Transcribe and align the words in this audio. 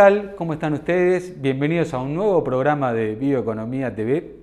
tal? 0.00 0.34
¿Cómo 0.34 0.54
están 0.54 0.72
ustedes? 0.72 1.42
Bienvenidos 1.42 1.92
a 1.92 1.98
un 1.98 2.14
nuevo 2.14 2.42
programa 2.42 2.94
de 2.94 3.16
Bioeconomía 3.16 3.94
TV. 3.94 4.34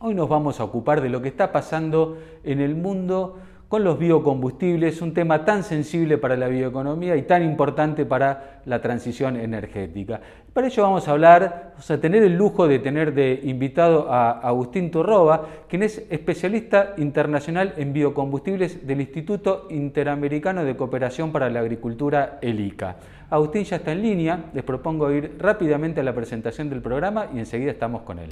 Hoy 0.00 0.14
nos 0.14 0.26
vamos 0.26 0.58
a 0.58 0.64
ocupar 0.64 1.02
de 1.02 1.10
lo 1.10 1.20
que 1.20 1.28
está 1.28 1.52
pasando 1.52 2.16
en 2.44 2.62
el 2.62 2.74
mundo 2.74 3.38
con 3.68 3.84
los 3.84 3.98
biocombustibles, 3.98 5.02
un 5.02 5.12
tema 5.12 5.44
tan 5.44 5.64
sensible 5.64 6.16
para 6.16 6.34
la 6.36 6.48
bioeconomía 6.48 7.14
y 7.16 7.22
tan 7.22 7.42
importante 7.42 8.06
para 8.06 8.62
la 8.64 8.80
transición 8.80 9.36
energética. 9.36 10.18
Para 10.54 10.68
ello 10.68 10.84
vamos 10.84 11.06
a 11.06 11.10
hablar, 11.10 11.72
vamos 11.72 11.90
a 11.90 12.00
tener 12.00 12.22
el 12.22 12.34
lujo 12.34 12.66
de 12.66 12.78
tener 12.78 13.12
de 13.12 13.40
invitado 13.42 14.10
a 14.10 14.30
Agustín 14.30 14.90
Turroba, 14.90 15.46
quien 15.68 15.82
es 15.82 16.06
especialista 16.08 16.94
internacional 16.96 17.74
en 17.76 17.92
biocombustibles 17.92 18.86
del 18.86 19.02
Instituto 19.02 19.66
Interamericano 19.68 20.64
de 20.64 20.74
Cooperación 20.74 21.32
para 21.32 21.50
la 21.50 21.60
Agricultura, 21.60 22.38
el 22.40 22.60
ICA. 22.60 22.96
Agustín 23.28 23.64
ya 23.64 23.76
está 23.76 23.90
en 23.90 24.02
línea, 24.02 24.44
les 24.54 24.62
propongo 24.62 25.10
ir 25.10 25.34
rápidamente 25.40 26.00
a 26.00 26.04
la 26.04 26.14
presentación 26.14 26.70
del 26.70 26.80
programa 26.80 27.26
y 27.34 27.40
enseguida 27.40 27.72
estamos 27.72 28.02
con 28.02 28.20
él. 28.20 28.28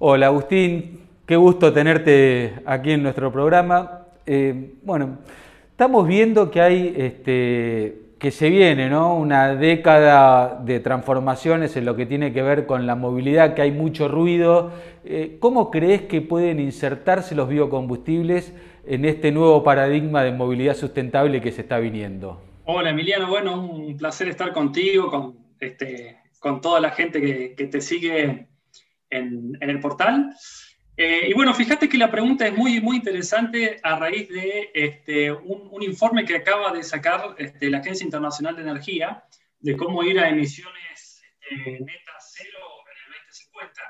Hola 0.00 0.26
Agustín, 0.26 1.00
qué 1.24 1.36
gusto 1.36 1.72
tenerte 1.72 2.60
aquí 2.66 2.90
en 2.90 3.02
nuestro 3.02 3.32
programa. 3.32 4.02
Eh, 4.26 4.74
bueno, 4.82 5.16
estamos 5.70 6.06
viendo 6.06 6.50
que 6.50 6.60
hay, 6.60 6.94
este, 6.94 8.02
que 8.18 8.30
se 8.30 8.50
viene, 8.50 8.88
¿no? 8.88 9.14
Una 9.14 9.54
década 9.54 10.60
de 10.64 10.80
transformaciones 10.80 11.76
en 11.76 11.84
lo 11.84 11.94
que 11.94 12.06
tiene 12.06 12.32
que 12.32 12.42
ver 12.42 12.66
con 12.66 12.86
la 12.86 12.96
movilidad, 12.96 13.54
que 13.54 13.62
hay 13.62 13.70
mucho 13.70 14.08
ruido. 14.08 14.72
Eh, 15.04 15.36
¿Cómo 15.38 15.70
crees 15.70 16.02
que 16.02 16.20
pueden 16.20 16.58
insertarse 16.58 17.34
los 17.34 17.48
biocombustibles 17.48 18.52
en 18.86 19.04
este 19.04 19.30
nuevo 19.30 19.62
paradigma 19.62 20.24
de 20.24 20.32
movilidad 20.32 20.74
sustentable 20.74 21.40
que 21.40 21.52
se 21.52 21.62
está 21.62 21.78
viniendo? 21.78 22.42
Hola 22.64 22.90
Emiliano, 22.90 23.28
bueno, 23.28 23.60
un 23.60 23.96
placer 23.96 24.28
estar 24.28 24.52
contigo, 24.52 25.10
con, 25.10 25.36
este, 25.60 26.18
con 26.40 26.60
toda 26.60 26.80
la 26.80 26.90
gente 26.90 27.20
que, 27.20 27.54
que 27.54 27.66
te 27.66 27.80
sigue 27.80 28.48
en, 29.10 29.58
el 29.60 29.80
portal. 29.80 30.34
Eh, 31.00 31.28
y 31.28 31.32
bueno, 31.32 31.54
fíjate 31.54 31.88
que 31.88 31.96
la 31.96 32.10
pregunta 32.10 32.44
es 32.44 32.56
muy, 32.56 32.80
muy 32.80 32.96
interesante 32.96 33.78
a 33.84 33.96
raíz 34.00 34.28
de 34.30 34.72
este, 34.74 35.30
un, 35.30 35.80
informe 35.80 36.24
que 36.24 36.34
acaba 36.34 36.72
de 36.72 36.82
sacar 36.82 37.36
este, 37.38 37.70
la 37.70 37.78
Agencia 37.78 38.04
Internacional 38.04 38.56
de 38.56 38.62
Energía 38.62 39.24
de 39.60 39.76
cómo 39.76 40.02
ir 40.02 40.18
a 40.18 40.28
emisiones 40.28 41.22
este, 41.40 41.70
netas 41.84 42.34
cero 42.36 42.58
en 42.84 43.14
el 43.14 43.26
2050. 43.28 43.82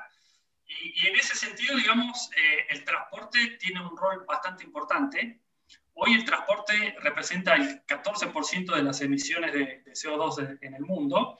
Y, 0.67 1.07
en 1.07 1.15
ese 1.15 1.35
sentido, 1.35 1.75
digamos, 1.77 2.29
eh, 2.37 2.67
el 2.69 2.85
transporte 2.85 3.57
tiene 3.59 3.81
un 3.81 3.97
rol 3.97 4.23
bastante 4.27 4.63
importante. 4.63 5.41
Hoy 5.95 6.13
el 6.13 6.23
transporte 6.23 6.95
representa 7.01 7.55
el 7.55 7.83
14% 7.87 8.75
de 8.75 8.83
las 8.83 9.01
emisiones 9.01 9.51
de, 9.51 9.81
de 9.83 9.91
CO2 9.93 10.59
en 10.61 10.75
el 10.75 10.83
mundo. 10.83 11.39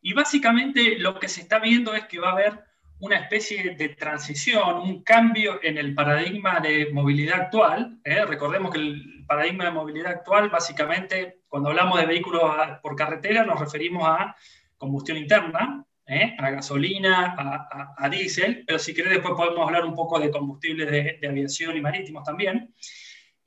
Y 0.00 0.14
básicamente 0.14 0.98
lo 0.98 1.20
que 1.20 1.28
se 1.28 1.42
está 1.42 1.58
viendo 1.58 1.94
es 1.94 2.06
que 2.06 2.18
va 2.18 2.30
a 2.30 2.32
haber 2.32 2.69
una 3.00 3.16
especie 3.16 3.74
de 3.74 3.88
transición, 3.90 4.78
un 4.78 5.02
cambio 5.02 5.58
en 5.62 5.78
el 5.78 5.94
paradigma 5.94 6.60
de 6.60 6.90
movilidad 6.92 7.40
actual. 7.40 7.98
¿eh? 8.04 8.24
Recordemos 8.26 8.70
que 8.70 8.78
el 8.78 9.24
paradigma 9.26 9.64
de 9.64 9.70
movilidad 9.70 10.12
actual, 10.12 10.50
básicamente, 10.50 11.40
cuando 11.48 11.70
hablamos 11.70 11.98
de 11.98 12.06
vehículos 12.06 12.42
por 12.82 12.94
carretera, 12.94 13.44
nos 13.44 13.58
referimos 13.58 14.06
a 14.06 14.36
combustión 14.76 15.16
interna, 15.16 15.84
¿eh? 16.06 16.36
a 16.38 16.50
gasolina, 16.50 17.34
a, 17.38 17.94
a, 17.96 18.08
diésel, 18.10 18.64
pero 18.66 18.78
si 18.78 18.92
querés 18.92 19.14
después 19.14 19.34
podemos 19.34 19.66
hablar 19.66 19.84
un 19.86 19.94
poco 19.94 20.20
de 20.20 20.30
combustibles 20.30 20.90
de, 20.90 21.26
aviación 21.26 21.76
y 21.76 21.80
marítimos 21.80 22.22
también. 22.22 22.74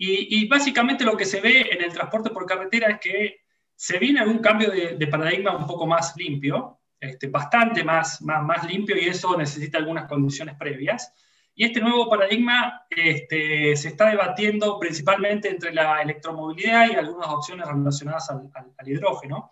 Y, 0.06 0.48
básicamente 0.50 1.06
lo 1.06 1.16
que 1.16 1.24
se 1.24 1.40
ve 1.40 1.70
en 1.72 1.82
el 1.82 1.94
transporte 1.94 2.32
por 2.32 2.46
carretera 2.46 2.90
es 2.90 3.00
que 3.00 3.38
se 3.74 4.00
viene 4.00 4.20
algún 4.20 4.40
cambio 4.40 4.70
de 4.70 5.08
paradigma 5.08 5.56
un 5.56 5.66
poco 5.66 5.88
más 5.88 6.14
limpio, 6.18 6.82
este, 7.04 7.28
bastante 7.28 7.84
más, 7.84 8.22
más, 8.22 8.42
más, 8.44 8.66
limpio 8.66 8.96
y 8.96 9.10
eso 9.10 9.36
necesita 9.38 9.78
algunas 9.78 10.08
condiciones 10.08 10.56
previas. 10.56 11.14
Y 11.54 11.66
este 11.66 11.82
nuevo 11.82 12.10
paradigma 12.10 12.86
este, 12.90 13.76
se 13.76 13.90
está 13.90 14.10
debatiendo 14.10 14.80
principalmente 14.80 15.50
entre 15.50 15.74
la 15.74 16.02
electromovilidad 16.02 16.90
y 16.90 16.96
algunas 16.96 17.28
opciones 17.28 17.68
relacionadas 17.68 18.30
al, 18.30 18.88
hidrógeno. 18.88 19.52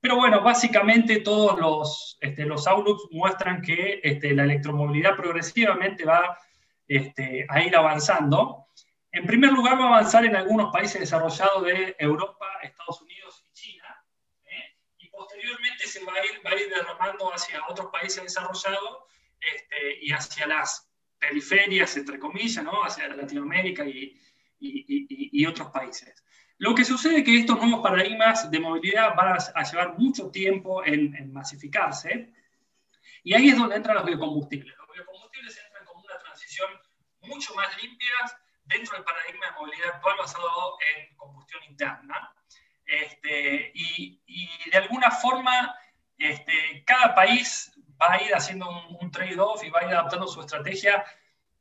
Pero 0.00 0.16
bueno, 0.16 0.42
básicamente 0.42 1.20
todos 1.20 1.60
los, 1.60 2.16
este, 2.20 2.46
los 2.46 2.66
outlooks 2.66 3.08
muestran 3.10 3.60
que 3.60 4.00
este, 4.02 4.32
la 4.32 4.44
electromovilidad 4.44 5.16
progresivamente 5.16 6.06
va 6.06 6.38
este, 6.88 7.46
a 7.48 7.60
ir 7.60 7.76
avanzando. 7.76 8.68
En 9.12 9.26
primer 9.26 9.52
lugar, 9.52 9.78
va 9.78 9.84
a 9.84 9.88
avanzar 9.88 10.24
en 10.24 10.34
algunos 10.34 10.72
países 10.72 11.00
desarrollados 11.00 11.62
de 11.64 11.94
Europa, 11.98 12.46
Estados 12.62 13.02
Unidos 13.02 13.25
posteriormente 15.46 15.86
se 15.86 16.04
va 16.04 16.12
a 16.12 16.24
ir, 16.24 16.44
va 16.44 16.50
a 16.50 16.60
ir 16.60 16.68
derramando 16.68 17.32
hacia 17.32 17.62
otros 17.68 17.88
países 17.92 18.22
desarrollados 18.22 19.04
este, 19.40 20.04
y 20.04 20.12
hacia 20.12 20.46
las 20.46 20.88
periferias, 21.18 21.96
entre 21.96 22.18
comillas, 22.18 22.64
¿no? 22.64 22.84
hacia 22.84 23.08
Latinoamérica 23.08 23.84
y, 23.84 24.20
y, 24.58 25.40
y, 25.40 25.46
otros 25.46 25.70
países. 25.70 26.24
Lo 26.58 26.74
que 26.74 26.84
sucede 26.84 27.18
es 27.18 27.24
que 27.24 27.38
estos 27.38 27.60
nuevos 27.60 27.80
paradigmas 27.80 28.50
de 28.50 28.60
movilidad 28.60 29.14
van 29.14 29.38
a, 29.54 29.62
llevar 29.62 29.98
mucho 29.98 30.30
tiempo 30.30 30.84
en, 30.84 31.14
en, 31.14 31.32
masificarse, 31.32 32.32
y 33.22 33.34
ahí 33.34 33.50
es 33.50 33.58
donde 33.58 33.76
entran 33.76 33.96
los 33.96 34.04
biocombustibles. 34.04 34.76
Los 34.76 34.88
biocombustibles 34.94 35.58
entran 35.64 35.84
como 35.84 36.02
una 36.02 36.18
transición 36.18 36.70
mucho 37.20 37.54
más 37.54 37.68
limpia 37.82 38.14
dentro 38.64 38.96
del 38.96 39.04
paradigma 39.04 39.46
de 39.46 39.52
movilidad 39.52 39.94
actual 39.94 40.16
basado 40.18 40.78
en 40.96 41.16
combustión 41.16 41.62
interna. 41.64 42.35
Este, 42.86 43.72
y, 43.74 44.20
de 44.70 44.78
alguna 44.78 45.10
forma 45.10 45.74
este, 46.18 46.84
cada 46.86 47.14
país 47.14 47.72
va 48.00 48.12
a 48.14 48.22
ir 48.22 48.34
haciendo 48.34 48.68
un, 49.00 49.10
trade-off 49.10 49.64
y 49.64 49.70
va 49.70 49.80
a 49.80 49.84
ir 49.84 49.90
adaptando 49.90 50.28
su 50.28 50.40
estrategia 50.40 51.04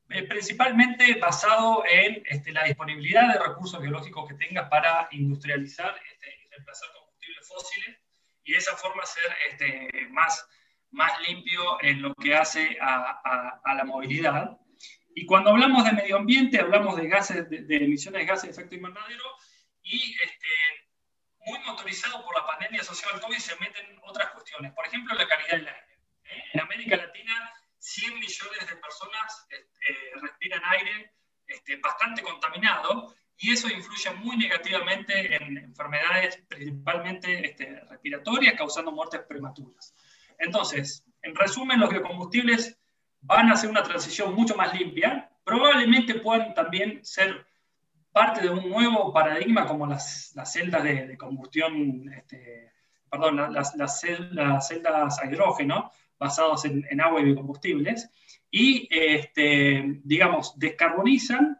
eh, 0.10 0.24
principalmente 0.24 1.16
basado 1.16 1.84
en 1.90 2.22
este, 2.28 2.52
la 2.52 2.64
disponibilidad 2.64 3.34
de 3.34 3.40
recursos 3.40 3.82
biológicos 3.82 4.28
que 4.28 4.36
tenga 4.36 4.70
para 4.70 5.08
industrializar 5.12 5.96
y 6.32 6.50
reemplazar 6.50 6.90
combustibles 6.94 7.48
fósiles 7.48 7.98
y 8.44 8.52
de 8.52 8.58
esa 8.60 8.76
forma 8.78 9.04
ser 9.06 10.10
más, 10.12 10.48
más 10.92 11.12
limpio 11.28 11.82
en 11.82 12.02
lo 12.02 12.14
que 12.16 12.36
hace 12.36 12.78
a, 12.80 13.62
la 13.76 13.84
movilidad. 13.84 14.58
Y 15.16 15.26
cuando 15.26 15.50
hablamos 15.50 15.84
de 15.86 15.94
medio 15.94 16.18
ambiente, 16.18 16.60
hablamos 16.60 16.96
de 16.98 17.08
gases, 17.08 17.50
de, 17.50 17.78
emisiones 17.78 18.22
de 18.22 18.26
gases 18.26 18.44
de 18.44 18.52
efecto 18.52 18.76
invernadero 18.76 19.24
y 19.82 20.16
este, 20.24 20.48
muy 21.46 21.60
motorizado 21.60 22.24
por 22.24 22.36
la 22.36 22.46
pandemia 22.46 22.84
social 22.84 23.20
COVID, 23.22 23.38
se 23.38 23.56
meten 23.58 24.00
otras 24.04 24.32
cuestiones. 24.32 24.74
Por 24.74 24.86
ejemplo, 24.86 25.16
la 25.16 25.28
calidad 25.28 25.52
del 25.52 25.68
aire. 25.68 26.00
¿eh? 26.26 26.44
En 26.54 26.62
América 26.62 26.98
Latina, 26.98 27.54
100 27.80 28.14
millones 28.16 28.68
de 28.68 28.76
personas 28.78 29.48
este, 29.50 30.20
respiran 30.22 30.62
aire 30.66 31.14
este, 31.48 31.78
bastante 31.78 32.24
contaminado 32.24 33.16
y 33.38 33.52
eso 33.52 33.68
influye 33.68 34.10
muy 34.12 34.38
negativamente 34.38 35.36
en 35.36 35.58
enfermedades 35.58 36.38
principalmente 36.48 37.50
este, 37.50 37.82
respiratorias, 37.90 38.56
causando 38.56 38.92
muertes 38.92 39.22
prematuras. 39.28 39.94
Entonces, 40.40 41.04
en 41.22 41.36
resumen, 41.36 41.80
los 41.80 41.90
biocombustibles 41.90 42.80
van 43.22 43.50
a 43.50 43.54
hacer 43.54 43.70
una 43.70 43.84
transición 43.84 44.34
mucho 44.34 44.56
más 44.56 44.74
limpia, 44.74 45.30
probablemente 45.44 46.16
puedan 46.16 46.54
también 46.54 47.04
ser 47.04 47.46
parte 48.16 48.44
de 48.44 48.50
un 48.50 48.70
nuevo 48.70 49.12
paradigma 49.12 49.68
como 49.68 49.86
las, 49.86 50.32
celdas 50.46 50.84
de, 50.86 51.18
combustión, 51.18 52.10
este, 52.18 52.72
perdón, 53.10 53.54
las, 53.54 54.00
celdas 54.00 55.20
a 55.20 55.26
hidrógeno 55.26 55.92
basadas 56.18 56.64
en, 56.64 57.02
agua 57.02 57.20
y 57.20 57.26
biocombustibles, 57.26 58.10
y, 58.50 58.88
este, 58.90 60.00
digamos, 60.06 60.58
descarbonizan, 60.58 61.58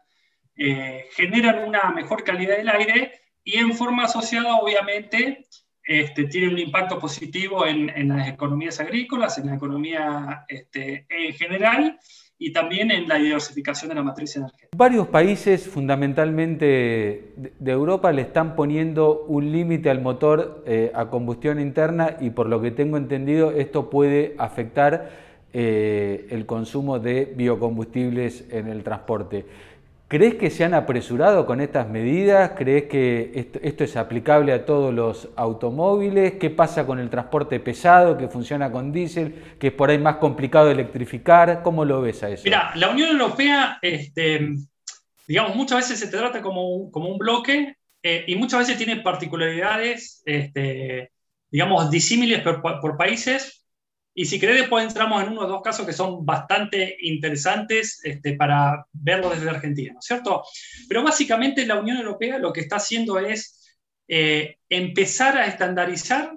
eh, 0.56 1.04
generan 1.12 1.68
una 1.68 1.90
mejor 1.90 2.24
calidad 2.24 2.56
del 2.56 2.70
aire 2.70 3.12
y 3.44 3.58
en 3.58 3.74
forma 3.74 4.04
asociada, 4.04 4.56
obviamente, 4.56 5.44
este, 5.82 6.24
tiene 6.24 6.48
un 6.48 6.58
impacto 6.58 6.98
positivo 6.98 7.66
en, 7.66 7.90
en, 7.90 8.16
las 8.16 8.28
economías 8.28 8.80
agrícolas, 8.80 9.36
en 9.36 9.48
la 9.48 9.56
economía 9.56 10.46
este, 10.48 11.04
en 11.10 11.34
general 11.34 11.98
y 12.38 12.52
también 12.52 12.90
en 12.90 13.08
la 13.08 13.16
diversificación 13.16 13.88
de 13.88 13.94
la 13.94 14.02
matriz 14.02 14.36
energética. 14.36 14.68
Varios 14.76 15.08
países, 15.08 15.66
fundamentalmente 15.66 17.32
de 17.58 17.72
Europa, 17.72 18.12
le 18.12 18.22
están 18.22 18.56
poniendo 18.56 19.24
un 19.26 19.52
límite 19.52 19.88
al 19.88 20.02
motor 20.02 20.62
eh, 20.66 20.92
a 20.94 21.06
combustión 21.06 21.58
interna 21.60 22.16
y 22.20 22.30
por 22.30 22.48
lo 22.48 22.60
que 22.60 22.70
tengo 22.70 22.96
entendido 22.96 23.52
esto 23.52 23.88
puede 23.88 24.34
afectar 24.38 25.10
eh, 25.54 26.26
el 26.30 26.44
consumo 26.44 26.98
de 26.98 27.32
biocombustibles 27.34 28.44
en 28.50 28.68
el 28.68 28.82
transporte. 28.82 29.46
¿Crees 30.08 30.36
que 30.36 30.50
se 30.50 30.62
han 30.62 30.74
apresurado 30.74 31.46
con 31.46 31.60
estas 31.60 31.88
medidas? 31.88 32.52
¿Crees 32.56 32.84
que 32.84 33.50
esto, 33.62 33.82
es 33.82 33.96
aplicable 33.96 34.52
a 34.52 34.64
todos 34.64 34.94
los 34.94 35.28
automóviles? 35.34 36.34
¿Qué 36.34 36.48
pasa 36.48 36.86
con 36.86 37.00
el 37.00 37.10
transporte 37.10 37.58
pesado 37.58 38.16
que 38.16 38.28
funciona 38.28 38.70
con 38.70 38.92
diésel, 38.92 39.56
que 39.58 39.68
es 39.68 39.72
por 39.72 39.90
ahí 39.90 39.98
más 39.98 40.16
complicado 40.16 40.70
electrificar? 40.70 41.60
¿Cómo 41.64 41.84
lo 41.84 42.02
ves 42.02 42.22
a 42.22 42.30
eso? 42.30 42.42
Mira, 42.44 42.70
la 42.76 42.90
Unión 42.90 43.10
Europea, 43.10 43.80
este, 43.82 44.54
digamos, 45.26 45.56
muchas 45.56 45.78
veces 45.78 45.98
se 45.98 46.06
trata 46.06 46.40
como 46.40 46.88
como 46.92 47.08
un 47.08 47.18
bloque 47.18 47.76
eh, 48.00 48.24
y 48.28 48.36
muchas 48.36 48.60
veces 48.60 48.76
tiene 48.76 49.02
particularidades, 49.02 50.22
este, 50.24 51.10
digamos, 51.50 51.90
disímiles 51.90 52.42
por 52.42 52.96
países 52.96 53.55
y 54.18 54.24
si 54.24 54.40
querés, 54.40 54.60
después 54.60 54.82
entramos 54.82 55.22
en 55.22 55.28
uno 55.28 55.42
o 55.42 55.46
dos 55.46 55.60
casos 55.60 55.84
que 55.84 55.92
son 55.92 56.24
bastante 56.24 56.96
interesantes 57.00 58.00
este, 58.02 58.32
para 58.32 58.86
verlo 58.90 59.28
desde 59.28 59.50
Argentina, 59.50 59.92
¿no 59.92 59.98
es 59.98 60.06
cierto? 60.06 60.42
Pero 60.88 61.02
básicamente 61.02 61.66
la 61.66 61.78
Unión 61.78 61.98
Europea 61.98 62.38
lo 62.38 62.50
que 62.50 62.62
está 62.62 62.76
haciendo 62.76 63.18
es 63.18 63.76
eh, 64.08 64.56
empezar 64.70 65.36
a 65.36 65.44
estandarizar 65.44 66.32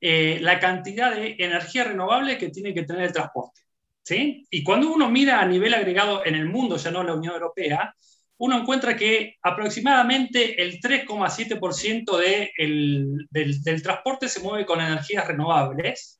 eh, 0.00 0.38
la 0.40 0.60
cantidad 0.60 1.12
de 1.12 1.34
energía 1.40 1.82
renovable 1.82 2.38
que 2.38 2.50
tiene 2.50 2.72
que 2.72 2.84
tener 2.84 3.02
el 3.02 3.12
transporte. 3.12 3.62
¿sí? 4.04 4.46
Y 4.48 4.62
cuando 4.62 4.88
uno 4.88 5.10
mira 5.10 5.40
a 5.40 5.46
nivel 5.46 5.74
agregado 5.74 6.24
en 6.24 6.36
el 6.36 6.46
mundo, 6.46 6.76
ya 6.76 6.92
no 6.92 7.02
la 7.02 7.14
Unión 7.14 7.34
Europea, 7.34 7.92
uno 8.36 8.60
encuentra 8.60 8.96
que 8.96 9.34
aproximadamente 9.42 10.62
el 10.62 10.78
3,7% 10.78 12.16
de 12.16 12.52
del, 12.56 13.26
del 13.32 13.82
transporte 13.82 14.28
se 14.28 14.38
mueve 14.38 14.64
con 14.64 14.80
energías 14.80 15.26
renovables 15.26 16.17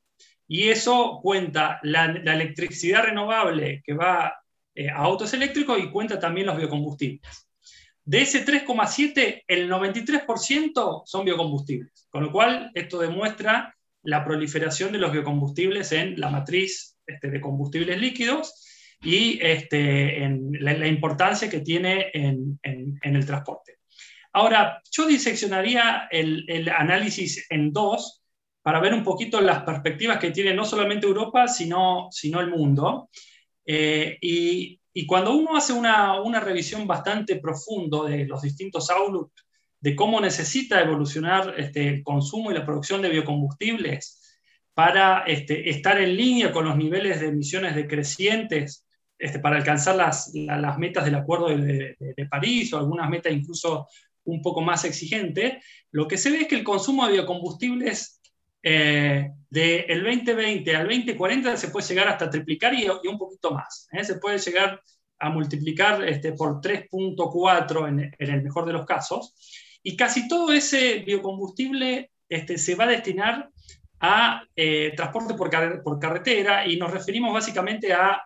y 0.49 0.71
eso 0.71 1.21
cuenta 1.23 1.79
la, 1.83 2.07
electricidad 2.07 3.05
renovable 3.05 3.83
que 3.85 3.93
va 3.93 4.35
eh, 4.75 4.89
a 4.89 4.97
autos 4.97 5.35
eléctricos 5.35 5.79
y 5.79 5.91
cuenta 5.91 6.19
también 6.19 6.47
los 6.47 6.57
biocombustibles. 6.57 7.47
De 8.03 8.23
ese 8.23 8.47
3,7, 8.47 9.45
el 9.47 9.71
93% 9.71 11.03
son 11.05 11.25
biocombustibles, 11.27 12.09
con 12.09 12.25
lo 12.25 12.33
cual 12.33 12.71
esto 12.75 12.99
demuestra 12.99 13.77
la 14.03 14.25
proliferación 14.25 14.93
de 14.93 14.99
los 14.99 15.13
biocombustibles 15.13 15.93
en 15.93 16.19
la 16.19 16.31
matriz 16.31 16.97
este, 17.07 17.31
de 17.31 17.41
combustibles 17.43 18.01
líquidos 18.01 18.65
y 19.03 19.39
este, 19.43 20.25
en 20.25 20.53
la, 20.61 20.87
importancia 20.87 21.51
que 21.51 21.61
tiene 21.61 22.11
en, 22.15 22.59
el 22.63 23.27
transporte. 23.27 23.77
Ahora, 24.33 24.81
yo 24.91 25.07
diseccionaría 25.07 26.09
el, 26.11 26.47
el 26.49 26.71
análisis 26.71 27.47
en 27.51 27.73
dos, 27.73 28.18
para 28.69 28.81
ver 28.81 28.93
un 28.93 29.03
poquito 29.03 29.41
las 29.41 29.63
perspectivas 29.63 30.19
que 30.19 30.31
tiene 30.31 30.53
no 30.53 30.63
solamente 30.63 31.07
Europa, 31.07 31.49
sino, 31.49 32.09
sino 32.11 32.39
el 32.39 32.51
mundo. 32.51 33.09
Eh, 33.65 34.19
y, 34.21 34.79
y, 34.93 35.07
cuando 35.07 35.35
uno 35.35 35.57
hace 35.57 35.73
una, 35.73 36.21
una 36.21 36.39
revisión 36.39 36.87
bastante 36.87 37.37
profundo 37.37 38.05
de 38.05 38.27
los 38.27 38.43
distintos 38.43 38.91
outlooks, 38.91 39.43
de 39.81 39.97
cómo 39.97 40.21
necesita 40.21 40.83
evolucionar 40.83 41.55
este, 41.57 41.89
el 41.89 42.03
consumo 42.03 42.51
y 42.51 42.57
la 42.57 42.67
producción 42.67 43.01
de 43.01 43.09
biocombustibles 43.09 44.39
para 44.75 45.23
este, 45.23 45.71
estar 45.71 45.99
en 45.99 46.15
línea 46.15 46.53
con 46.53 46.67
los 46.67 46.77
niveles 46.77 47.21
de 47.21 47.29
emisiones 47.29 47.75
decrecientes, 47.75 48.87
este, 49.19 49.39
para 49.39 49.57
alcanzar 49.57 49.97
las, 49.97 50.31
las, 50.35 50.77
metas 50.77 51.07
del 51.07 51.15
Acuerdo 51.15 51.49
de, 51.49 51.97
de, 51.99 52.27
París 52.27 52.71
o 52.75 52.77
algunas 52.77 53.09
metas 53.09 53.33
incluso 53.33 53.89
un 54.25 54.43
poco 54.43 54.61
más 54.61 54.85
exigentes, 54.85 55.55
lo 55.91 56.07
que 56.07 56.19
se 56.19 56.31
ve 56.31 56.43
es 56.43 56.49
que 56.49 56.57
el 56.57 56.65
consumo 56.65 57.07
de 57.07 57.15
biocombustibles 57.15 58.18
eh, 58.63 59.31
del 59.51 60.05
2020 60.05 60.77
al 60.77 60.89
2040 60.89 61.57
se 61.57 61.69
puede 61.69 61.87
llegar 61.87 62.09
hasta 62.09 62.29
triplicar 62.29 62.75
y, 62.75 62.87
un 62.87 63.19
poquito 63.19 63.53
más. 63.53 63.89
¿eh? 63.93 64.05
Se 64.05 64.17
puede 64.17 64.39
llegar 64.39 64.81
a 65.19 65.31
multiplicar 65.31 66.07
este, 66.07 66.33
por 66.33 66.61
3.4 66.61 67.89
en, 67.89 68.15
el 68.19 68.43
mejor 68.43 68.67
de 68.67 68.73
los 68.73 68.85
casos. 68.87 69.35
Y 69.83 69.97
casi 69.97 70.29
todo 70.29 70.53
ese 70.53 70.99
biocombustible 71.01 72.11
este, 72.29 72.59
se 72.59 72.75
va 72.75 72.85
a 72.85 72.89
destinar 72.89 73.51
a 74.01 74.43
eh, 74.55 74.93
transporte 74.97 75.35
por, 75.35 75.51
por, 75.83 75.99
carretera 75.99 76.67
y 76.67 76.77
nos 76.77 76.91
referimos 76.91 77.33
básicamente 77.33 77.93
a 77.93 78.23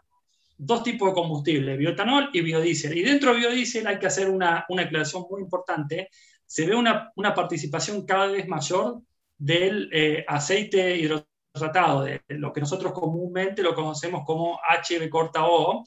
dos 0.58 0.82
tipos 0.82 1.08
de 1.08 1.14
combustible, 1.14 1.76
bioetanol 1.76 2.30
y 2.32 2.40
biodiesel. 2.40 2.96
Y 2.96 3.02
dentro 3.02 3.32
de 3.32 3.40
biodiesel 3.40 3.86
hay 3.86 3.98
que 3.98 4.06
hacer 4.06 4.28
una, 4.28 4.66
una 4.68 4.82
aclaración 4.82 5.24
muy 5.30 5.40
importante. 5.40 6.08
Se 6.44 6.66
ve 6.66 6.74
una, 6.74 7.10
una 7.16 7.34
participación 7.34 8.04
cada 8.04 8.26
vez 8.26 8.46
mayor 8.46 9.00
del 9.42 9.88
eh, 9.92 10.24
aceite 10.28 10.96
hidrotratado, 10.96 12.04
de, 12.04 12.22
lo 12.28 12.52
que 12.52 12.60
nosotros 12.60 12.92
comúnmente 12.92 13.60
lo 13.60 13.74
conocemos 13.74 14.22
como 14.24 14.60
HB 14.60 15.08
corta 15.10 15.44
O, 15.46 15.84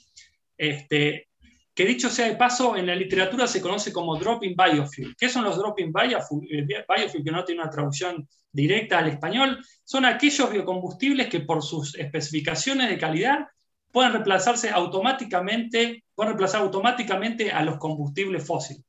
este, 0.58 1.30
que 1.74 1.86
dicho 1.86 2.10
sea 2.10 2.28
de 2.28 2.36
paso, 2.36 2.76
en 2.76 2.88
la 2.88 2.96
literatura 2.96 3.48
se 3.48 3.62
conoce 3.62 3.94
como 3.94 4.18
drop-in 4.18 4.58
biofuel. 4.58 5.16
¿Qué 5.18 5.30
son 5.30 5.46
los 5.46 5.58
drop-in 5.58 5.94
biofuel? 5.94 6.66
Biofuel, 6.66 7.24
que 7.24 7.32
no 7.32 7.46
tiene 7.46 7.62
una 7.62 7.70
traducción 7.70 8.28
directa 8.52 9.00
al 9.00 9.08
español, 9.08 9.64
son 9.86 10.04
aquellos 10.04 10.52
biocombustibles 10.52 11.28
que 11.30 11.40
por 11.40 11.64
sus 11.64 11.96
especificaciones 11.96 12.90
de 12.90 12.98
calidad 12.98 13.48
pueden 13.90 14.12
reemplazarse 14.12 14.70
automáticamente, 14.70 16.04
pueden 16.14 16.32
reemplazar 16.32 16.62
automáticamente 16.62 17.54
a 17.54 17.64
los 17.64 17.78
combustibles 17.78 18.46
fósiles. 18.46 18.84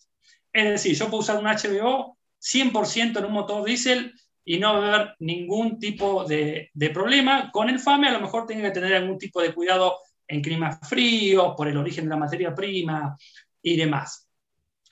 Es 0.52 0.64
decir, 0.64 0.96
yo 0.96 1.06
puedo 1.06 1.20
usar 1.20 1.38
un 1.38 1.44
HBO 1.44 2.18
100% 2.40 3.18
en 3.18 3.24
un 3.24 3.32
motor 3.32 3.64
diésel 3.64 4.12
y 4.48 4.60
no 4.60 4.74
va 4.74 4.86
a 4.86 4.94
haber 4.94 5.16
ningún 5.18 5.78
tipo 5.78 6.24
de, 6.24 6.70
problema. 6.94 7.50
Con 7.50 7.68
el 7.68 7.80
FAME 7.80 8.08
a 8.08 8.12
lo 8.12 8.20
mejor 8.20 8.46
tiene 8.46 8.62
que 8.62 8.70
tener 8.70 8.94
algún 8.94 9.18
tipo 9.18 9.42
de 9.42 9.52
cuidado 9.52 9.98
en 10.28 10.40
climas 10.40 10.78
fríos, 10.88 11.54
por 11.56 11.66
el 11.66 11.76
origen 11.76 12.04
de 12.04 12.10
la 12.10 12.16
materia 12.16 12.54
prima 12.54 13.16
y 13.60 13.76
demás. 13.76 14.28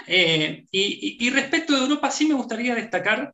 Eh, 0.09 0.67
y, 0.73 1.31
respecto 1.31 1.73
de 1.73 1.83
Europa, 1.83 2.11
sí 2.11 2.27
me 2.27 2.35
gustaría 2.35 2.75
destacar 2.75 3.33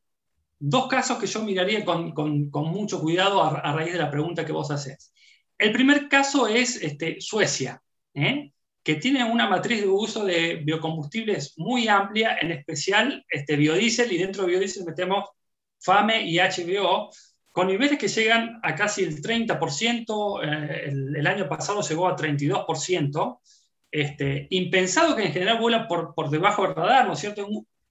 dos 0.58 0.88
casos 0.88 1.19
que 1.19 1.26
yo 1.26 1.43
miraría 1.43 1.87
con, 1.87 2.12
mucho 2.52 3.00
cuidado 3.00 3.43
a, 3.43 3.73
raíz 3.73 3.94
de 3.94 3.99
la 3.99 4.11
pregunta 4.11 4.44
que 4.44 4.52
vos 4.52 4.70
haces. 4.70 5.14
El 5.56 5.73
primer 5.73 6.06
caso 6.11 6.46
es 6.46 6.76
este, 6.82 7.19
Suecia, 7.19 7.82
¿eh? 8.12 8.52
que 8.82 8.96
tiene 8.96 9.25
una 9.25 9.49
matriz 9.49 9.81
de 9.81 9.88
uso 9.88 10.26
de 10.26 10.56
biocombustibles 10.56 11.55
muy 11.56 11.88
amplia, 11.88 12.37
en 12.43 12.52
especial 12.52 13.25
este, 13.26 13.56
biodiesel, 13.56 14.12
y 14.12 14.19
dentro 14.19 14.43
de 14.43 14.50
biodiesel 14.50 14.84
metemos 14.84 15.25
FAME 15.80 16.22
y 16.22 16.38
HBO, 16.38 17.10
con 17.52 17.66
niveles 17.66 17.98
que 17.98 18.08
llegan 18.08 18.60
a 18.62 18.74
casi 18.74 19.02
el 19.02 19.20
30%, 19.20 20.40
eh, 20.42 20.84
el, 21.16 21.26
año 21.26 21.48
pasado 21.48 21.80
llegó 21.82 22.06
a 22.06 22.16
32%, 22.16 23.40
este, 23.90 24.46
impensado 24.50 25.16
que 25.16 25.24
en 25.24 25.32
general 25.32 25.58
vuela 25.58 25.88
por, 25.88 26.14
por 26.14 26.30
debajo 26.30 26.62
del 26.62 26.76
radar, 26.76 27.06
¿no 27.06 27.14
es 27.14 27.18
cierto? 27.18 27.48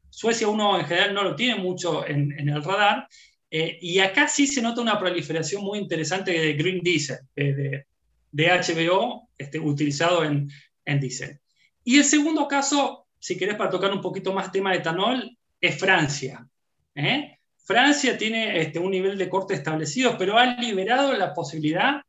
Suecia 0.10 0.48
uno 0.48 0.80
en 0.80 0.86
general 0.86 1.14
no 1.14 1.24
lo 1.24 1.36
tiene 1.36 1.62
mucho 1.62 2.08
en, 2.08 2.32
el 2.48 2.64
radar, 2.64 3.08
eh, 3.52 3.78
y 3.82 4.00
acá 4.00 4.28
sí 4.28 4.48
se 4.48 4.62
nota 4.62 4.82
una 4.82 4.98
proliferación 4.98 5.64
muy 5.64 5.80
interesante 5.80 6.32
de 6.32 6.54
Green 6.54 6.82
Diesel, 6.82 7.20
de, 7.36 7.86
de, 8.32 8.48
HBO 8.48 9.30
este, 9.38 9.60
utilizado 9.60 10.24
en, 10.24 10.50
en 10.86 11.00
diésel. 11.00 11.40
Y 11.84 11.98
el 11.98 12.06
segundo 12.06 12.48
caso, 12.48 13.08
si 13.20 13.38
querés 13.38 13.56
para 13.56 13.70
tocar 13.70 13.92
un 13.92 14.02
poquito 14.02 14.34
más 14.34 14.52
tema 14.52 14.72
de 14.72 14.78
etanol, 14.78 15.38
es 15.60 15.78
Francia. 15.78 16.48
¿eh? 16.96 17.39
Francia 17.70 18.18
tiene 18.18 18.60
este, 18.60 18.80
un 18.80 18.90
nivel 18.90 19.16
de 19.16 19.30
corte 19.30 19.54
establecido, 19.54 20.18
pero 20.18 20.40
ha 20.40 20.56
liberado 20.56 21.14
la 21.14 21.36
posibilidad 21.36 22.02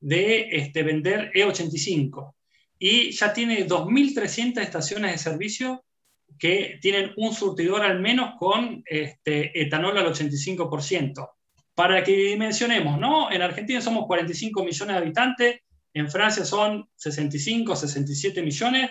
de 0.00 0.48
este, 0.50 0.82
vender 0.82 1.30
E85 1.32 2.34
y 2.80 3.12
ya 3.12 3.32
tiene 3.32 3.64
2.300 3.64 4.60
estaciones 4.60 5.12
de 5.12 5.18
servicio 5.18 5.84
que 6.36 6.80
tienen 6.82 7.12
un 7.16 7.32
surtidor 7.32 7.82
al 7.82 8.00
menos 8.00 8.34
con 8.40 8.82
este, 8.84 9.62
etanol 9.62 9.98
al 9.98 10.12
85%. 10.12 11.30
Para 11.76 12.02
que 12.02 12.16
dimensionemos, 12.16 12.98
¿no? 12.98 13.30
En 13.30 13.42
Argentina 13.42 13.80
somos 13.80 14.04
45 14.04 14.64
millones 14.64 14.96
de 14.96 15.00
habitantes, 15.00 15.60
en 15.94 16.10
Francia 16.10 16.44
son 16.44 16.88
65, 16.96 17.76
67 17.76 18.42
millones. 18.42 18.90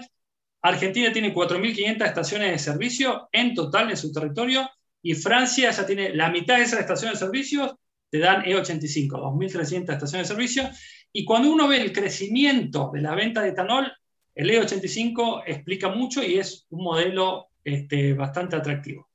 Argentina 0.62 1.12
tiene 1.12 1.36
4.500 1.36 2.06
estaciones 2.06 2.52
de 2.52 2.60
servicio 2.60 3.28
en 3.34 3.54
total 3.54 3.90
en 3.90 3.98
su 3.98 4.14
territorio 4.14 4.70
y 5.02 5.14
Francia 5.14 5.72
ya 5.72 5.86
tiene 5.86 6.14
la 6.16 6.30
mitad 6.30 6.58
de 6.58 6.64
esas 6.64 6.80
estaciones 6.80 7.20
de 7.20 7.26
servicios, 7.26 7.76
te 8.10 8.20
dan 8.20 8.44
E85, 8.44 9.10
2.300 9.10 9.94
estaciones 9.94 10.28
de 10.28 10.36
servicio, 10.36 10.70
y 11.12 11.26
cuando 11.26 11.52
uno 11.52 11.68
ve 11.68 11.82
el 11.82 11.92
crecimiento 11.92 12.92
de 12.94 13.02
la 13.02 13.16
venta 13.16 13.42
de 13.42 13.50
etanol, 13.50 13.92
el 14.36 14.50
E85 14.50 15.44
explica 15.48 15.90
mucho 15.90 16.24
y 16.24 16.38
es 16.38 16.68
un 16.70 16.84
modelo 16.84 17.48
este, 17.64 18.14
bastante 18.14 18.56
atractivo. 18.56 19.10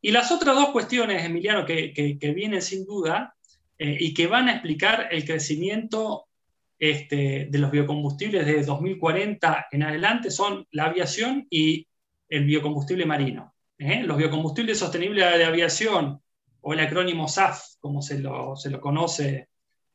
Y 0.00 0.12
las 0.12 0.30
otras 0.30 0.54
dos 0.54 0.68
cuestiones, 0.68 1.24
Emiliano, 1.24 1.64
que, 1.64 2.18
vienen 2.34 2.62
sin 2.62 2.84
duda 2.84 3.34
eh, 3.78 3.96
y 3.98 4.14
que 4.14 4.26
van 4.26 4.48
a 4.48 4.52
explicar 4.52 5.08
el 5.10 5.24
crecimiento 5.24 6.26
este, 6.78 7.48
de 7.50 7.58
los 7.58 7.70
biocombustibles 7.70 8.44
de 8.44 8.62
2040 8.62 9.68
en 9.72 9.82
adelante 9.82 10.30
son 10.30 10.66
la 10.72 10.84
aviación 10.84 11.46
y 11.48 11.86
el 12.28 12.44
biocombustible 12.44 13.06
marino. 13.06 13.55
¿Eh? 13.78 14.02
los 14.02 14.16
biocombustibles 14.16 14.78
sostenibles 14.78 15.38
de 15.38 15.44
aviación, 15.44 16.20
o 16.60 16.72
el 16.72 16.80
acrónimo 16.80 17.28
SAF, 17.28 17.62
como 17.78 18.02
se 18.02 18.18
lo, 18.18 18.56
se 18.56 18.70
lo 18.70 18.80
conoce 18.80 19.48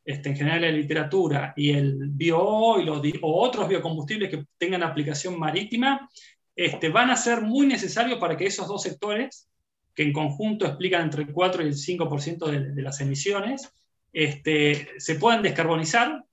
este, 0.04 0.30
en 0.30 0.36
general 0.36 0.64
en 0.64 0.72
la 0.72 0.78
literatura, 0.78 1.52
y 1.56 1.70
el 1.70 2.08
bio 2.08 2.40
o 2.40 3.42
otros 3.42 3.68
biocombustibles 3.68 4.30
que 4.30 4.44
tengan 4.56 4.82
aplicación 4.82 5.38
marítima, 5.38 6.08
este, 6.56 6.88
van 6.88 7.10
a 7.10 7.16
ser 7.16 7.42
muy 7.42 7.66
necesarios 7.66 8.18
para 8.18 8.36
que 8.36 8.46
esos 8.46 8.66
dos 8.66 8.82
sectores, 8.82 9.48
que 9.94 10.02
en 10.02 10.12
conjunto 10.12 10.66
explican 10.66 11.02
entre 11.02 11.22
el 11.24 11.32
4 11.32 11.62
y 11.62 11.66
el 11.66 11.74
5% 11.74 12.46
de, 12.46 12.72
de, 12.72 12.82
las 12.82 13.00
emisiones, 13.00 13.70
este, 14.12 14.88
se 14.98 15.16
puedan 15.16 15.42
descarbonizar 15.42 16.24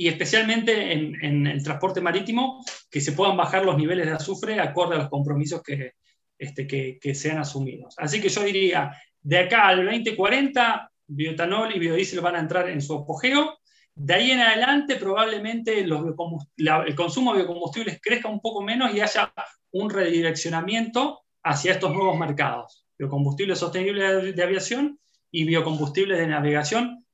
y 0.00 0.06
especialmente 0.06 0.92
en, 0.92 1.46
el 1.48 1.62
transporte 1.64 2.00
marítimo, 2.00 2.64
que 2.88 3.00
se 3.00 3.12
puedan 3.12 3.36
bajar 3.36 3.64
los 3.64 3.76
niveles 3.76 4.06
de 4.06 4.12
azufre 4.12 4.60
acorde 4.60 4.94
a 4.94 4.98
los 4.98 5.08
compromisos 5.08 5.60
que, 5.60 5.94
este, 6.38 6.66
que, 6.66 7.14
sean 7.14 7.38
asumidos. 7.38 7.94
Así 7.98 8.20
que 8.20 8.28
yo 8.28 8.42
diría, 8.42 8.92
de 9.20 9.38
acá 9.38 9.68
al 9.68 9.84
2040, 9.84 10.90
bioetanol 11.06 11.74
y 11.74 11.78
biodiesel 11.78 12.20
van 12.20 12.36
a 12.36 12.40
entrar 12.40 12.68
en 12.68 12.80
su 12.80 12.94
apogeo. 12.94 13.58
De 13.94 14.14
ahí 14.14 14.30
en 14.30 14.40
adelante, 14.40 14.96
probablemente 14.96 15.80
el 15.80 16.94
consumo 16.94 17.32
de 17.32 17.38
biocombustibles 17.38 18.00
crezca 18.00 18.28
un 18.28 18.40
poco 18.40 18.62
menos 18.62 18.94
y 18.94 19.00
haya 19.00 19.32
un 19.72 19.90
redireccionamiento 19.90 21.22
hacia 21.42 21.72
estos 21.72 21.92
nuevos 21.92 22.18
mercados. 22.18 22.86
Biocombustibles 22.98 23.58
sostenibles 23.58 24.36
de 24.36 24.42
aviación 24.42 24.98
y 25.30 25.44
biocombustibles 25.44 26.18
de 26.18 26.26
navegación, 26.26 27.04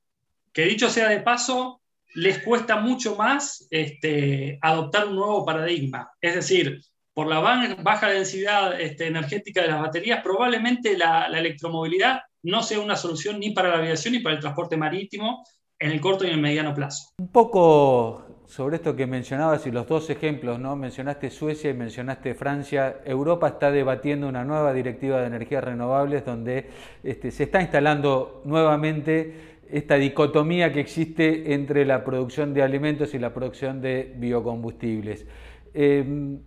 que 0.53 0.67
dicho 0.67 0.89
sea 0.89 1.09
de 1.09 1.21
paso, 1.21 1.81
les 2.15 2.39
cuesta 2.39 2.77
mucho 2.77 3.17
más 3.17 3.67
este, 3.71 4.59
adoptar 4.63 5.09
un 5.09 5.17
nuevo 5.17 5.45
paradigma. 5.45 6.13
Es 6.21 6.35
decir, 6.35 6.81
por 7.15 7.29
la 7.29 7.39
baja 7.39 8.09
densidad 8.09 8.79
este, 8.81 9.07
energética 9.07 9.63
de 9.63 9.69
las 9.69 9.81
baterías, 9.81 10.21
probablemente 10.23 10.99
la, 10.99 11.27
electromovilidad 11.27 12.23
no 12.43 12.63
sea 12.63 12.81
una 12.81 12.97
solución 12.97 13.39
ni 13.39 13.53
para 13.53 13.71
la 13.71 13.79
aviación 13.79 14.15
ni 14.15 14.21
para 14.21 14.35
el 14.35 14.41
transporte 14.41 14.77
marítimo 14.77 15.45
en 15.79 15.93
el 15.93 16.01
corto 16.01 16.25
y 16.25 16.29
en 16.29 16.35
el 16.35 16.41
mediano 16.41 16.75
plazo. 16.75 17.11
Un 17.19 17.29
poco 17.29 18.45
sobre 18.47 18.77
esto 18.77 18.95
que 18.97 19.07
mencionabas 19.07 19.67
y 19.67 19.71
los 19.71 19.87
dos 19.87 20.11
ejemplos, 20.11 20.59
¿no? 20.59 20.77
Mencionaste 20.77 21.31
Suecia 21.31 21.71
y 21.71 21.75
mencionaste 21.75 22.35
Francia. 22.35 23.01
Europa 23.05 23.49
está 23.49 23.71
debatiendo 23.71 24.29
una 24.29 24.45
nueva 24.45 24.73
directiva 24.73 25.21
de 25.21 25.29
energías 25.29 25.65
renovables 25.65 26.25
donde 26.25 26.69
este, 27.03 27.31
se 27.31 27.45
está 27.45 27.63
instalando 27.63 28.43
nuevamente 28.45 29.55
esta 29.71 29.95
dicotomía 29.95 30.73
que 30.73 30.81
existe 30.81 31.55
entre 31.55 31.85
la 31.85 32.05
producción 32.05 32.55
de 32.55 32.63
alimentos 32.63 33.15
y 33.15 33.19
la 33.19 33.33
producción 33.33 33.81
de 33.81 34.15
biocombustibles. 34.17 35.27
Em, 35.73 36.41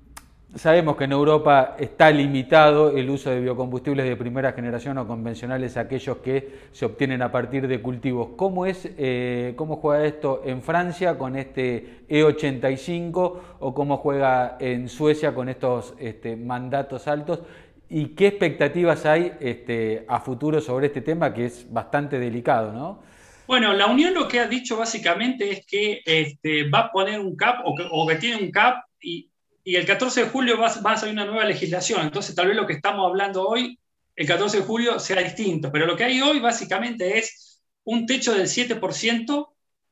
sabemos 0.55 0.95
que 0.95 1.03
en 1.03 1.11
Europa 1.11 1.75
está 1.77 2.09
limitado 2.11 2.95
el 2.95 3.09
uso 3.09 3.29
de 3.29 3.41
biocombustibles 3.41 4.05
de 4.05 4.15
primera 4.15 4.53
generación 4.53 4.97
o 4.97 5.07
convencionales, 5.07 5.77
aquellos 5.77 6.17
que 6.17 6.67
se 6.71 6.85
obtienen 6.85 7.21
a 7.21 7.31
partir 7.31 7.67
de 7.67 7.81
cultivos. 7.81 8.29
¿Cómo, 8.35 8.65
es, 8.65 8.89
eh, 8.97 9.53
cómo 9.55 9.77
juega 9.77 10.05
esto 10.05 10.41
en 10.45 10.61
Francia 10.61 11.17
con 11.17 11.35
este 11.35 12.05
E85 12.09 13.39
o 13.59 13.73
cómo 13.73 13.97
juega 13.97 14.57
en 14.59 14.89
Suecia 14.89 15.33
con 15.35 15.49
estos 15.49 15.93
este, 15.99 16.35
mandatos 16.35 17.07
altos? 17.07 17.41
¿Y 17.89 18.07
qué 18.07 18.27
expectativas 18.27 19.05
hay 19.05 19.33
este, 19.39 20.05
a 20.07 20.19
futuro 20.19 20.59
sobre 20.59 20.87
este 20.87 21.01
tema 21.01 21.33
que 21.33 21.45
es 21.45 21.71
bastante 21.71 22.19
delicado? 22.19 22.73
¿no? 22.73 23.01
Bueno, 23.47 23.71
la 23.71 23.87
Unión 23.87 24.13
lo 24.13 24.27
que 24.27 24.41
ha 24.41 24.47
dicho 24.47 24.75
básicamente 24.75 25.49
es 25.51 25.65
que 25.65 26.01
este, 26.05 26.69
va 26.69 26.79
a 26.79 26.91
poner 26.91 27.19
un 27.19 27.35
CAP 27.35 27.61
o 27.65 28.07
que, 28.07 28.15
tiene 28.15 28.43
un 28.43 28.51
CAP 28.51 28.83
y, 29.01 29.29
el 29.75 29.85
14 29.85 30.23
de 30.23 30.29
julio 30.29 30.57
va, 30.57 30.67
a 30.67 30.97
salir 30.97 31.13
una 31.13 31.25
nueva 31.25 31.45
legislación. 31.45 32.01
Entonces, 32.01 32.35
tal 32.35 32.47
vez 32.47 32.55
lo 32.55 32.65
que 32.65 32.73
estamos 32.73 33.05
hablando 33.07 33.47
hoy, 33.47 33.77
el 34.15 34.27
14 34.27 34.57
de 34.57 34.63
julio, 34.63 34.99
sea 34.99 35.21
distinto. 35.21 35.71
Pero 35.71 35.85
lo 35.85 35.95
que 35.95 36.05
hay 36.05 36.21
hoy 36.21 36.39
básicamente 36.39 37.17
es 37.17 37.61
un 37.83 38.05
techo 38.05 38.33
del 38.33 38.47
7% 38.47 39.47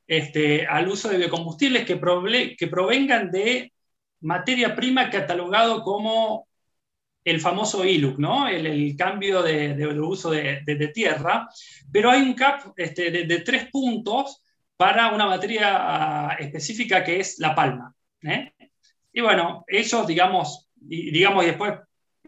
este, 0.07 0.65
al 0.67 0.87
uso 0.87 1.09
de 1.09 1.17
biocombustibles 1.17 1.85
que, 1.85 1.99
que 2.57 2.67
provengan 2.67 3.31
de 3.31 3.73
materia 4.21 4.75
prima 4.75 5.09
catalogado 5.09 5.81
como 5.83 6.47
el 7.25 7.41
famoso 7.41 7.83
ILUC, 7.83 8.19
¿no? 8.19 8.47
el, 8.47 8.95
cambio 8.95 9.41
de, 9.41 9.87
uso 9.99 10.29
de, 10.29 10.91
tierra, 10.93 11.49
pero 11.91 12.11
hay 12.11 12.21
un 12.21 12.35
cap 12.35 12.71
este, 12.77 13.09
de, 13.09 13.39
tres 13.39 13.67
puntos 13.71 14.43
para 14.77 15.11
una 15.11 15.25
materia 15.25 15.71
ah, 15.73 16.35
específica 16.39 17.03
que 17.03 17.19
es 17.19 17.39
la 17.39 17.55
palma. 17.55 17.95
¿eh? 18.21 18.53
Y 19.15 19.21
bueno, 19.21 19.63
ellos, 19.65 20.05
digamos, 20.05 20.67
y, 20.89 21.09
digamos, 21.09 21.45
y 21.45 21.47
después 21.47 21.73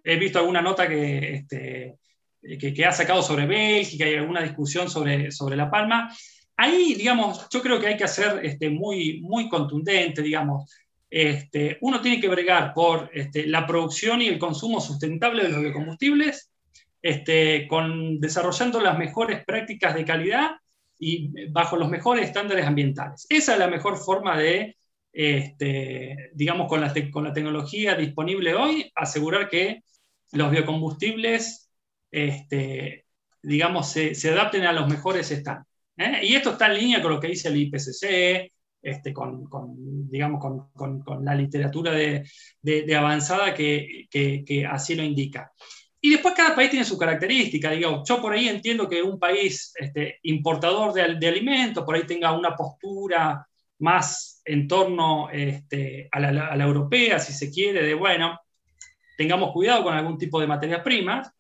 he 0.02 0.16
visto 0.16 0.40
alguna 0.40 0.62
nota 0.62 0.88
que, 0.88 1.34
este, 1.34 1.98
que, 2.42 2.86
ha 2.86 2.94
sacado 2.94 3.22
sobre 3.22 3.46
Bélgica, 3.46 4.06
hay 4.06 4.16
alguna 4.16 4.42
discusión 4.42 4.90
sobre, 4.90 5.30
sobre 5.30 5.58
la 5.58 5.70
palma. 5.70 6.10
Ahí, 6.56 6.94
digamos, 6.94 7.46
yo 7.52 7.62
creo 7.62 7.78
que 7.78 7.88
hay 7.88 7.98
que 7.98 8.08
ser 8.08 8.40
este, 8.42 8.70
muy, 8.70 9.20
muy 9.20 9.50
contundente, 9.50 10.22
digamos. 10.22 10.74
Este, 11.10 11.78
uno 11.82 12.00
tiene 12.00 12.22
que 12.22 12.30
bregar 12.30 12.74
por 12.74 13.12
este, 13.14 13.48
la 13.48 13.68
producción 13.68 14.22
y 14.22 14.30
el 14.30 14.40
consumo 14.40 14.80
sustentable 14.80 15.44
de 15.44 15.50
los 15.50 15.62
biocombustibles, 15.62 16.54
con, 17.68 18.22
desarrollando 18.22 18.80
las 18.80 18.98
mejores 18.98 19.44
prácticas 19.44 19.94
de 19.94 20.06
calidad 20.06 20.52
y 20.98 21.50
bajo 21.50 21.76
los 21.76 21.90
mejores 21.90 22.28
estándares 22.28 22.66
ambientales. 22.66 23.28
Esa 23.28 23.54
es 23.54 23.60
la 23.60 23.68
mejor 23.68 23.98
forma 23.98 24.38
de, 24.38 24.78
digamos, 26.34 26.68
con 26.68 26.82
la, 26.82 26.94
tecnología 26.94 27.96
disponible 27.96 28.54
hoy, 28.54 28.92
asegurar 28.96 29.50
que 29.50 29.84
los 30.34 30.52
biocombustibles, 30.52 31.72
digamos, 33.42 33.90
se, 33.90 34.30
adapten 34.30 34.64
a 34.64 34.74
los 34.74 34.88
mejores 34.88 35.32
estándares. 35.32 35.68
¿eh? 35.98 36.20
Y 36.24 36.36
esto 36.36 36.52
está 36.52 36.68
en 36.68 36.80
línea 36.80 37.02
con 37.02 37.12
lo 37.12 37.20
que 37.20 37.30
dice 37.30 37.48
el 37.48 37.58
IPCC, 37.58 38.52
este, 38.82 39.12
con, 39.12 39.50
digamos, 40.10 40.42
con, 40.74 41.26
la 41.26 41.36
literatura 41.36 41.92
de, 41.92 42.96
avanzada 42.96 43.54
que, 43.54 44.08
así 44.70 44.96
lo 44.96 45.04
indica. 45.04 45.52
Y 46.00 46.12
después 46.12 46.36
cada 46.36 46.56
país 46.56 46.70
tiene 46.70 46.86
su 46.86 46.98
característica. 46.98 47.72
Digo, 47.72 48.04
yo 48.08 48.22
por 48.22 48.34
ahí 48.34 48.48
entiendo 48.48 48.88
que 48.88 49.02
un 49.02 49.20
país 49.20 49.74
este, 49.76 50.20
importador 50.24 50.94
de, 50.94 51.28
alimentos, 51.28 51.84
por 51.84 51.96
ahí 51.96 52.06
tenga 52.06 52.38
una 52.38 52.56
postura 52.56 53.48
más 53.80 54.42
en 54.46 54.68
torno 54.68 55.30
este, 55.30 56.10
a, 56.12 56.20
la, 56.20 56.64
europea, 56.64 57.20
si 57.20 57.34
se 57.34 57.52
quiere, 57.52 57.84
de 57.84 57.94
bueno, 57.94 58.40
tengamos 59.18 59.52
cuidado 59.52 59.84
con 59.84 59.94
algún 59.94 60.18
tipo 60.18 60.40
de 60.40 60.48
materias 60.48 60.82
primas, 60.82 61.32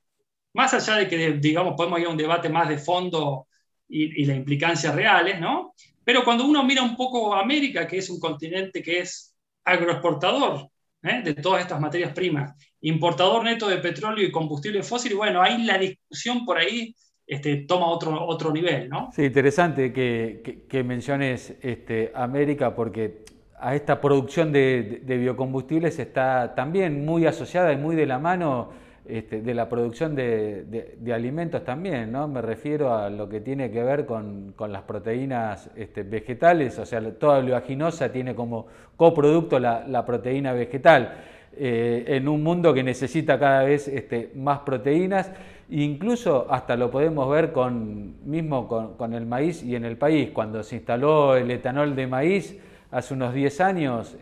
más 0.53 0.73
allá 0.73 0.95
de 0.95 1.07
que, 1.07 1.33
digamos, 1.33 1.75
podemos 1.75 1.99
ir 1.99 2.07
a 2.07 2.09
un 2.09 2.17
debate 2.17 2.49
más 2.49 2.67
de 2.69 2.77
fondo 2.77 3.47
y, 3.87 4.23
y 4.23 4.25
las 4.25 4.37
implicancias 4.37 4.93
reales, 4.95 5.39
¿no? 5.39 5.73
Pero 6.07 6.23
cuando 6.23 6.45
uno 6.45 6.63
mira 6.63 6.83
un 6.83 6.95
poco 6.95 7.35
América, 7.35 7.85
que 7.85 7.97
es 7.97 8.09
un 8.09 8.17
continente 8.17 8.81
que 8.81 8.99
es 8.99 9.35
agroexportador 9.65 10.69
¿eh? 11.03 11.21
de 11.21 11.33
todas 11.33 11.61
estas 11.61 11.81
materias 11.81 12.13
primas, 12.13 12.53
importador 12.79 13.43
neto 13.43 13.67
de 13.67 13.79
petróleo 13.79 14.25
y 14.25 14.31
combustible 14.31 14.83
fósil, 14.83 15.15
bueno, 15.15 15.41
ahí 15.41 15.63
la 15.65 15.77
discusión 15.77 16.45
por 16.45 16.59
ahí 16.59 16.95
este, 17.27 17.57
toma 17.57 17.87
otro, 17.87 18.25
otro 18.25 18.53
nivel, 18.53 18.87
¿no? 18.87 19.09
Sí, 19.11 19.25
interesante 19.25 19.91
que, 19.91 20.83
menciones 20.85 21.57
este, 21.61 22.11
América 22.15 22.73
porque 22.73 23.25
a 23.59 23.75
esta 23.75 23.99
producción 23.99 24.53
de, 24.53 25.01
biocombustibles 25.05 25.99
está 25.99 26.55
también 26.55 27.05
muy 27.05 27.25
asociada 27.25 27.73
y 27.73 27.77
muy 27.77 27.97
de 27.97 28.05
la 28.05 28.17
mano 28.17 28.69
este, 29.05 29.41
de 29.41 29.53
la 29.53 29.67
producción 29.67 30.15
de, 30.15 30.95
alimentos 31.13 31.65
también, 31.65 32.13
¿no? 32.13 32.29
Me 32.29 32.41
refiero 32.41 32.95
a 32.95 33.09
lo 33.09 33.27
que 33.27 33.41
tiene 33.41 33.71
que 33.71 33.83
ver 33.83 34.05
con, 34.05 34.53
las 34.69 34.83
proteínas 34.83 35.69
vegetales, 36.05 36.79
o 36.79 36.85
sea, 36.85 37.01
toda 37.11 37.39
oleaginosa 37.39 38.09
tiene 38.09 38.35
como 38.35 38.67
coproducto 38.95 39.59
la, 39.59 40.05
proteína 40.05 40.53
vegetal. 40.53 41.23
Eh, 41.59 42.05
en 42.07 42.27
un 42.27 42.43
mundo 42.43 42.71
que 42.71 42.83
necesita 42.83 43.39
cada 43.39 43.63
vez 43.63 43.91
más 44.35 44.59
proteínas, 44.59 45.31
incluso 45.69 46.47
hasta 46.49 46.75
lo 46.75 46.89
podemos 46.89 47.29
ver 47.29 47.51
con, 47.51 48.29
mismo 48.29 48.67
con, 48.97 49.13
el 49.13 49.25
maíz 49.25 49.63
y 49.63 49.75
en 49.75 49.85
el 49.85 49.97
país, 49.97 50.31
cuando 50.31 50.63
se 50.63 50.77
instaló 50.77 51.35
el 51.35 51.49
etanol 51.51 51.95
de 51.95 52.07
maíz, 52.07 52.57
hace 52.91 53.13
unos 53.13 53.33
10 53.33 53.61
años, 53.61 54.15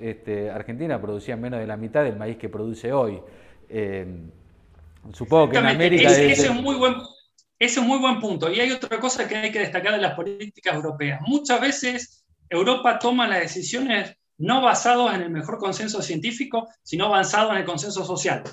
Argentina 0.54 1.00
producía 1.00 1.36
menos 1.36 1.60
de 1.60 1.68
la 1.68 1.78
mitad 1.78 2.04
del 2.04 2.16
maíz 2.16 2.38
que 2.38 2.50
produce 2.50 2.92
hoy. 2.92 3.20
Eh, 3.70 4.06
Supongo 5.14 5.50
que 5.50 5.58
en 5.58 5.68
América... 5.68 6.10
ese, 6.10 6.32
es 6.32 6.50
un 6.50 6.64
muy 6.64 6.76
buen, 6.76 6.96
es 7.60 7.78
un 7.78 7.88
muy 7.88 8.00
buen 8.00 8.20
punto. 8.20 8.52
Y 8.52 8.60
hay 8.60 8.72
otra 8.72 9.00
cosa 9.00 9.28
que 9.28 9.36
hay 9.36 9.52
que 9.52 9.60
destacar 9.60 9.94
de 9.94 10.02
las 10.02 10.16
políticas 10.16 10.74
europeas. 10.76 11.22
Muchas 11.28 11.62
veces 11.62 12.26
Europa 12.50 13.00
toma 13.00 13.28
las 13.28 13.42
decisiones 13.42 14.18
no 14.38 14.62
basadas 14.62 15.16
en 15.16 15.22
el 15.22 15.30
mejor 15.30 15.58
consenso 15.60 16.02
científico, 16.02 16.68
sino 16.84 17.10
basadas 17.10 17.52
en 17.52 17.58
el 17.58 17.66
consenso 17.66 18.04
social. 18.04 18.44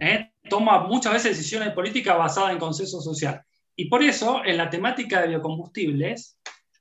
¿eh? 0.00 0.32
Toma 0.48 0.86
muchas 0.86 1.12
veces 1.14 1.36
decisiones 1.36 1.72
políticas 1.72 2.18
basadas 2.18 2.52
en 2.52 2.58
consenso 2.58 3.00
social. 3.00 3.42
Y 3.76 3.88
por 3.88 4.02
eso, 4.02 4.44
en 4.44 4.56
la 4.56 4.70
temática 4.70 5.22
de 5.22 5.28
biocombustibles, 5.28 6.38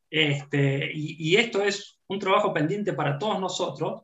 este, 0.10 0.92
y, 0.94 1.36
esto 1.36 1.64
es 1.64 2.00
un 2.08 2.20
trabajo 2.20 2.54
pendiente 2.54 2.94
para 2.94 3.18
todos 3.18 3.40
nosotros, 3.40 4.04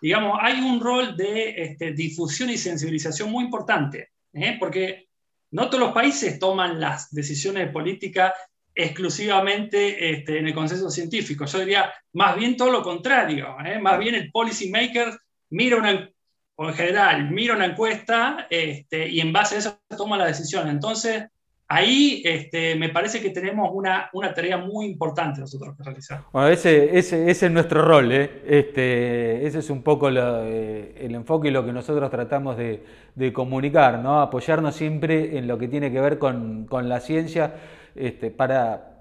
digamos, 0.00 0.38
hay 0.40 0.60
un 0.60 0.80
rol 0.80 1.16
de 1.16 1.62
este, 1.62 1.92
difusión 1.92 2.48
y 2.50 2.56
sensibilización 2.56 3.30
muy 3.30 3.44
importante. 3.44 4.12
¿eh? 4.32 4.56
porque 4.58 5.08
no 5.50 5.68
todos 5.68 5.80
los 5.80 5.92
países 5.92 6.38
toman 6.38 6.80
las 6.80 7.10
decisiones 7.10 7.66
de 7.66 7.72
política 7.72 8.34
exclusivamente 8.74 10.10
este, 10.10 10.38
en 10.38 10.46
el 10.46 10.54
consenso 10.54 10.90
científico. 10.90 11.44
Yo 11.44 11.58
diría 11.58 11.92
más 12.14 12.36
bien 12.36 12.56
todo 12.56 12.70
lo 12.70 12.82
contrario. 12.82 13.56
¿eh? 13.64 13.78
Más 13.78 13.98
bien 13.98 14.14
el 14.14 14.30
policy 14.30 14.70
maker 14.70 15.18
mira 15.50 15.76
una, 15.76 16.10
en 16.68 16.74
general 16.74 17.30
mira 17.30 17.54
una 17.54 17.66
encuesta 17.66 18.46
este, 18.50 19.08
y 19.08 19.20
en 19.20 19.32
base 19.32 19.56
a 19.56 19.58
eso 19.58 19.78
toma 19.96 20.16
la 20.16 20.26
decisión. 20.26 20.68
Entonces, 20.68 21.24
ahí 21.72 22.22
este, 22.24 22.76
me 22.76 22.90
parece 22.90 23.22
que 23.22 23.30
tenemos 23.30 23.70
una, 23.72 24.10
una, 24.12 24.34
tarea 24.34 24.58
muy 24.58 24.86
importante 24.86 25.40
nosotros 25.40 25.74
que 25.76 25.82
realizar. 25.82 26.20
Bueno, 26.30 26.48
ese, 26.48 26.98
ese, 26.98 27.30
es 27.30 27.50
nuestro 27.50 27.82
rol, 27.82 28.12
¿eh? 28.12 28.42
este, 28.46 29.46
ese 29.46 29.60
es 29.60 29.70
un 29.70 29.82
poco 29.82 30.10
eh, 30.10 30.94
el 30.98 31.14
enfoque 31.14 31.48
y 31.48 31.50
lo 31.50 31.64
que 31.64 31.72
nosotros 31.72 32.10
tratamos 32.10 32.58
de, 32.58 32.84
de, 33.14 33.32
comunicar, 33.32 34.00
¿no? 34.00 34.20
apoyarnos 34.20 34.76
siempre 34.76 35.38
en 35.38 35.48
lo 35.48 35.56
que 35.56 35.68
tiene 35.68 35.90
que 35.90 36.00
ver 36.00 36.18
con, 36.18 36.66
con 36.66 36.90
la 36.90 37.00
ciencia 37.00 37.54
para, 38.36 38.92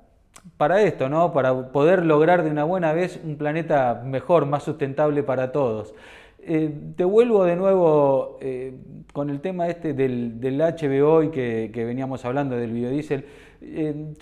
para 0.58 0.82
esto, 0.82 1.10
¿no? 1.10 1.34
para 1.34 1.72
poder 1.74 2.06
lograr 2.06 2.44
de 2.44 2.51
una 2.51 2.63
buena 2.63 2.94
vez 2.94 3.20
un 3.22 3.36
planeta 3.38 4.01
mejor, 4.06 4.46
más 4.46 4.63
sustentable 4.63 5.24
para 5.24 5.51
todos. 5.51 5.94
Eh, 6.43 6.74
te 6.95 7.03
vuelvo 7.03 7.43
de 7.43 7.55
nuevo 7.55 8.39
eh, 8.41 8.74
con 9.13 9.29
el 9.29 9.41
tema 9.41 9.67
este 9.67 9.93
del, 9.93 10.41
del 10.41 10.60
y 10.60 11.29
que, 11.29 11.71
veníamos 11.86 12.25
hablando 12.25 12.55
del 12.55 12.71
biodiesel. 12.71 13.25
Eh, 13.62 14.13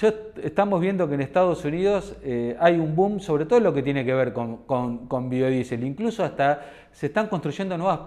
estamos 0.43 0.81
viendo 0.81 1.07
que 1.07 1.15
en 1.15 1.21
Estados 1.21 1.63
Unidos 1.63 2.17
hay 2.59 2.77
un 2.77 2.93
boom, 2.93 3.21
sobre 3.21 3.45
todo 3.45 3.61
lo 3.61 3.73
que 3.73 3.81
tiene 3.83 4.03
que 4.03 4.13
ver 4.13 4.33
con, 4.33 5.29
biodiesel. 5.29 5.85
Incluso 5.85 6.25
hasta 6.25 6.65
se 6.91 7.05
están 7.05 7.27
construyendo 7.27 7.77
nuevas, 7.77 7.99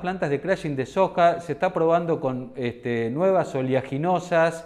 plantas 0.00 0.30
de 0.30 0.40
crashing 0.40 0.76
de 0.76 0.86
soja, 0.86 1.40
se 1.40 1.52
está 1.54 1.72
probando 1.72 2.20
con 2.20 2.52
este, 2.54 3.10
nuevas 3.10 3.52
oleaginosas. 3.56 4.64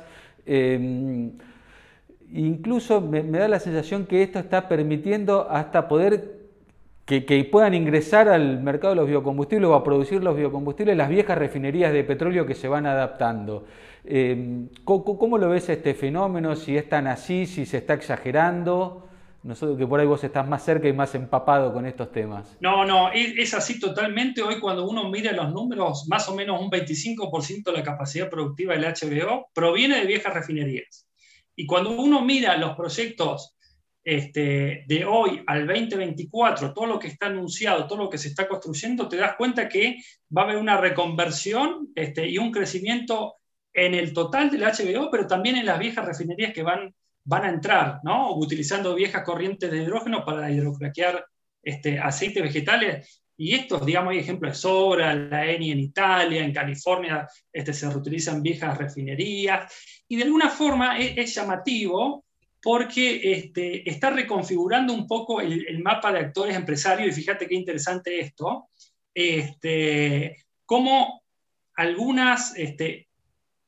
incluso 2.30 3.00
me, 3.00 3.22
me 3.22 3.38
da 3.38 3.48
la 3.48 3.60
sensación 3.60 4.04
que 4.04 4.22
esto 4.22 4.38
está 4.38 4.68
permitiendo 4.68 5.48
hasta 5.48 5.88
poder 5.88 6.43
que, 7.04 7.48
puedan 7.50 7.74
ingresar 7.74 8.28
al 8.28 8.62
mercado 8.62 8.94
de 8.94 9.00
los 9.00 9.08
biocombustibles 9.08 9.68
o 9.68 9.74
a 9.74 9.84
producir 9.84 10.22
los 10.22 10.36
biocombustibles 10.36 10.96
las 10.96 11.08
viejas 11.08 11.36
refinerías 11.36 11.92
de 11.92 12.02
petróleo 12.04 12.46
que 12.46 12.54
se 12.54 12.68
van 12.68 12.86
adaptando. 12.86 13.66
Eh, 14.04 14.68
¿cómo, 14.84 15.38
lo 15.38 15.50
ves 15.50 15.68
este 15.68 15.94
fenómeno? 15.94 16.56
Si 16.56 16.76
es 16.76 16.88
tan 16.88 17.06
así, 17.06 17.46
si 17.46 17.66
se 17.66 17.78
está 17.78 17.94
exagerando. 17.94 19.08
Nosotros 19.42 19.76
que 19.76 19.86
por 19.86 20.00
ahí 20.00 20.06
vos 20.06 20.24
estás 20.24 20.48
más 20.48 20.64
cerca 20.64 20.88
y 20.88 20.94
más 20.94 21.14
empapado 21.14 21.70
con 21.74 21.84
estos 21.84 22.10
temas. 22.10 22.56
No, 22.60 22.86
no, 22.86 23.12
es, 23.12 23.52
así 23.52 23.78
totalmente. 23.78 24.42
Hoy 24.42 24.58
cuando 24.58 24.88
uno 24.88 25.10
mira 25.10 25.32
los 25.32 25.52
números, 25.52 26.06
más 26.08 26.26
o 26.30 26.34
menos 26.34 26.58
un 26.58 26.70
25% 26.70 27.64
de 27.64 27.72
la 27.72 27.82
capacidad 27.82 28.30
productiva 28.30 28.72
del 28.72 28.84
HBO 28.84 29.50
proviene 29.52 30.00
de 30.00 30.06
viejas 30.06 30.32
refinerías. 30.32 31.06
Y 31.54 31.66
cuando 31.66 31.90
uno 31.90 32.22
mira 32.22 32.56
los 32.56 32.74
proyectos 32.74 33.53
este, 34.04 34.84
de 34.86 35.04
hoy 35.06 35.42
al 35.46 35.66
2024, 35.66 36.74
todo 36.74 36.86
lo 36.86 36.98
que 36.98 37.08
está 37.08 37.26
anunciado, 37.26 37.86
todo 37.86 38.04
lo 38.04 38.10
que 38.10 38.18
se 38.18 38.28
está 38.28 38.46
construyendo, 38.46 39.08
te 39.08 39.16
das 39.16 39.34
cuenta 39.36 39.68
que 39.68 39.96
va 40.36 40.42
a 40.42 40.44
haber 40.44 40.58
una 40.58 40.76
reconversión 40.76 41.88
este, 41.94 42.28
y 42.28 42.36
un 42.36 42.52
crecimiento 42.52 43.36
en 43.72 43.94
el 43.94 44.12
total 44.12 44.50
del 44.50 44.62
HBO, 44.62 45.10
pero 45.10 45.26
también 45.26 45.56
en 45.56 45.66
las 45.66 45.78
viejas 45.78 46.04
refinerías 46.04 46.52
que 46.52 46.62
van, 46.62 46.94
van 47.24 47.44
a 47.44 47.48
entrar, 47.48 48.00
¿no? 48.04 48.36
utilizando 48.36 48.94
viejas 48.94 49.24
corrientes 49.24 49.70
de 49.70 49.82
hidrógeno 49.82 50.24
para 50.24 50.50
hidrocraquear 50.50 51.24
este, 51.62 51.98
aceites 51.98 52.42
vegetales. 52.42 53.22
Y 53.36 53.54
estos, 53.54 53.84
digamos, 53.84 54.12
hay 54.12 54.18
ejemplos 54.18 54.52
de 54.52 54.58
Sobra, 54.58 55.14
la 55.14 55.46
ENI 55.46 55.72
en 55.72 55.80
Italia, 55.80 56.44
en 56.44 56.52
California, 56.52 57.26
este, 57.52 57.72
se 57.72 57.90
reutilizan 57.90 58.42
viejas 58.42 58.78
refinerías. 58.78 59.72
Y 60.06 60.16
de 60.16 60.22
alguna 60.24 60.50
forma 60.50 60.98
es, 60.98 61.14
es 61.16 61.34
llamativo 61.34 62.23
porque 62.64 63.20
este, 63.32 63.88
está 63.88 64.08
reconfigurando 64.08 64.94
un 64.94 65.06
poco 65.06 65.42
el, 65.42 65.82
mapa 65.82 66.10
de 66.10 66.20
actores 66.20 66.56
empresarios, 66.56 67.10
y 67.10 67.20
fíjate 67.20 67.46
qué 67.46 67.54
interesante 67.54 68.20
esto, 68.20 68.70
este, 69.12 70.46
cómo 70.64 71.22
algunas 71.74 72.56
este, 72.56 73.08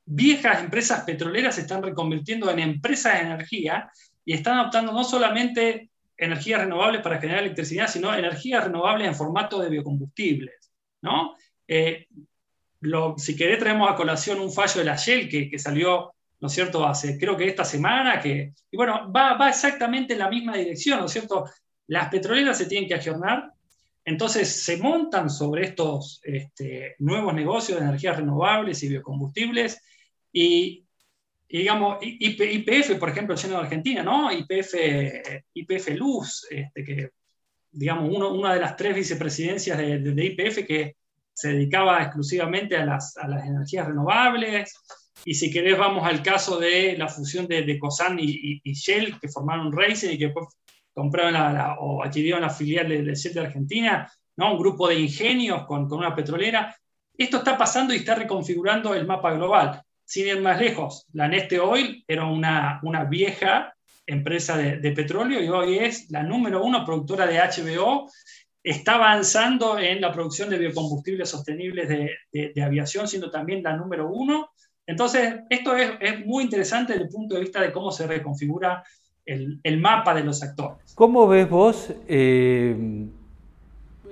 viejas 0.06 0.62
empresas 0.62 1.04
petroleras 1.04 1.56
se 1.56 1.60
están 1.60 1.82
reconvirtiendo 1.82 2.50
en 2.50 2.58
empresas 2.58 3.12
de 3.12 3.26
energía 3.26 3.90
y 4.24 4.32
están 4.32 4.60
adoptando 4.60 4.92
no 4.92 5.04
solamente 5.04 5.90
energías 6.16 6.62
renovables 6.62 7.02
para 7.02 7.20
generar 7.20 7.42
electricidad, 7.42 7.88
sino 7.88 8.14
energías 8.14 8.64
renovables 8.64 9.08
en 9.08 9.14
formato 9.14 9.60
de 9.60 9.68
biocombustibles. 9.68 10.72
¿no? 11.02 11.36
Eh, 11.68 12.06
si 13.18 13.36
querés, 13.36 13.58
traemos 13.58 13.90
a 13.90 13.94
colación 13.94 14.40
un 14.40 14.50
fallo 14.50 14.78
de 14.78 14.86
la 14.86 14.96
Shell 14.96 15.28
que, 15.28 15.50
que 15.50 15.58
salió 15.58 16.15
¿no 16.40 16.48
es 16.48 16.52
cierto? 16.52 16.86
Hace, 16.86 17.18
creo 17.18 17.36
que 17.36 17.48
esta 17.48 17.64
semana, 17.64 18.20
que, 18.20 18.52
y 18.70 18.76
bueno, 18.76 19.10
va, 19.12 19.34
va 19.34 19.48
exactamente 19.48 20.12
en 20.12 20.20
la 20.20 20.28
misma 20.28 20.56
dirección, 20.56 21.00
¿no 21.00 21.06
es 21.06 21.12
cierto? 21.12 21.44
Las 21.88 22.08
petroleras 22.08 22.58
se 22.58 22.66
tienen 22.66 22.88
que 22.88 22.94
ajornar, 22.94 23.52
entonces 24.04 24.62
se 24.62 24.76
montan 24.76 25.28
sobre 25.28 25.64
estos 25.64 26.20
este, 26.22 26.94
nuevos 27.00 27.34
negocios 27.34 27.78
de 27.78 27.86
energías 27.86 28.16
renovables 28.16 28.82
y 28.82 28.88
biocombustibles 28.88 29.82
y, 30.32 30.86
digamos, 31.48 31.98
IPF, 32.00 32.98
por 32.98 33.08
ejemplo, 33.08 33.36
siendo 33.36 33.58
de 33.58 33.64
Argentina, 33.64 34.04
¿no? 34.04 34.30
IPF, 34.30 34.74
IPF 35.54 35.88
Luz, 35.96 36.46
este, 36.50 36.84
que, 36.84 37.10
digamos, 37.72 38.14
uno, 38.14 38.32
una 38.32 38.54
de 38.54 38.60
las 38.60 38.76
tres 38.76 38.94
vicepresidencias 38.94 39.76
de, 39.76 39.98
de, 39.98 40.24
IPF 40.24 40.66
que 40.66 40.96
se 41.32 41.48
dedicaba 41.48 42.02
exclusivamente 42.02 42.76
a 42.76 42.84
las, 42.84 43.16
a 43.16 43.26
las 43.26 43.44
energías 43.44 43.88
renovables, 43.88 44.72
y 45.28 45.34
si 45.34 45.50
querés, 45.50 45.76
vamos 45.76 46.06
al 46.06 46.22
caso 46.22 46.56
de 46.56 46.96
la 46.96 47.08
fusión 47.08 47.48
de, 47.48 47.62
de 47.62 47.80
Cosan 47.80 48.16
y, 48.20 48.60
Shell, 48.62 49.18
que 49.18 49.28
formaron 49.28 49.72
Racing 49.72 50.10
y 50.10 50.18
que 50.18 50.26
después 50.26 50.46
compraron 50.94 51.34
o 51.80 52.04
adquirieron 52.04 52.42
la 52.42 52.48
filial 52.48 52.88
de, 52.88 53.12
Shell 53.12 53.34
de 53.34 53.40
Argentina, 53.40 54.08
¿no? 54.36 54.52
un 54.52 54.58
grupo 54.58 54.86
de 54.86 55.00
ingenios 55.00 55.66
con, 55.66 55.88
con, 55.88 55.98
una 55.98 56.14
petrolera. 56.14 56.76
Esto 57.18 57.38
está 57.38 57.58
pasando 57.58 57.92
y 57.92 57.96
está 57.96 58.14
reconfigurando 58.14 58.94
el 58.94 59.04
mapa 59.04 59.32
global. 59.32 59.82
Sin 60.04 60.28
ir 60.28 60.40
más 60.40 60.60
lejos, 60.60 61.06
la 61.12 61.26
Neste 61.26 61.58
Oil 61.58 62.04
era 62.06 62.24
una, 62.24 62.78
una 62.84 63.02
vieja 63.02 63.74
empresa 64.06 64.56
de, 64.56 64.76
de, 64.76 64.92
petróleo 64.92 65.42
y 65.42 65.48
hoy 65.48 65.78
es 65.78 66.08
la 66.12 66.22
número 66.22 66.62
uno 66.62 66.84
productora 66.84 67.26
de 67.26 67.40
HBO. 67.40 68.08
Está 68.62 68.94
avanzando 68.94 69.76
en 69.76 70.00
la 70.00 70.12
producción 70.12 70.50
de 70.50 70.58
biocombustibles 70.58 71.28
sostenibles 71.28 71.88
de, 71.88 72.52
de 72.54 72.62
aviación, 72.62 73.08
siendo 73.08 73.28
también 73.28 73.64
la 73.64 73.76
número 73.76 74.08
uno. 74.08 74.50
Entonces, 74.86 75.40
esto 75.50 75.76
es, 75.76 76.24
muy 76.24 76.44
interesante 76.44 76.92
desde 76.92 77.06
el 77.06 77.10
punto 77.10 77.34
de 77.34 77.40
vista 77.40 77.60
de 77.60 77.72
cómo 77.72 77.90
se 77.90 78.06
reconfigura 78.06 78.84
el, 79.24 79.80
mapa 79.80 80.14
de 80.14 80.22
los 80.22 80.42
actores. 80.42 80.94
¿Cómo 80.94 81.26
ves 81.26 81.50
vos 81.50 81.92
eh, 82.06 83.06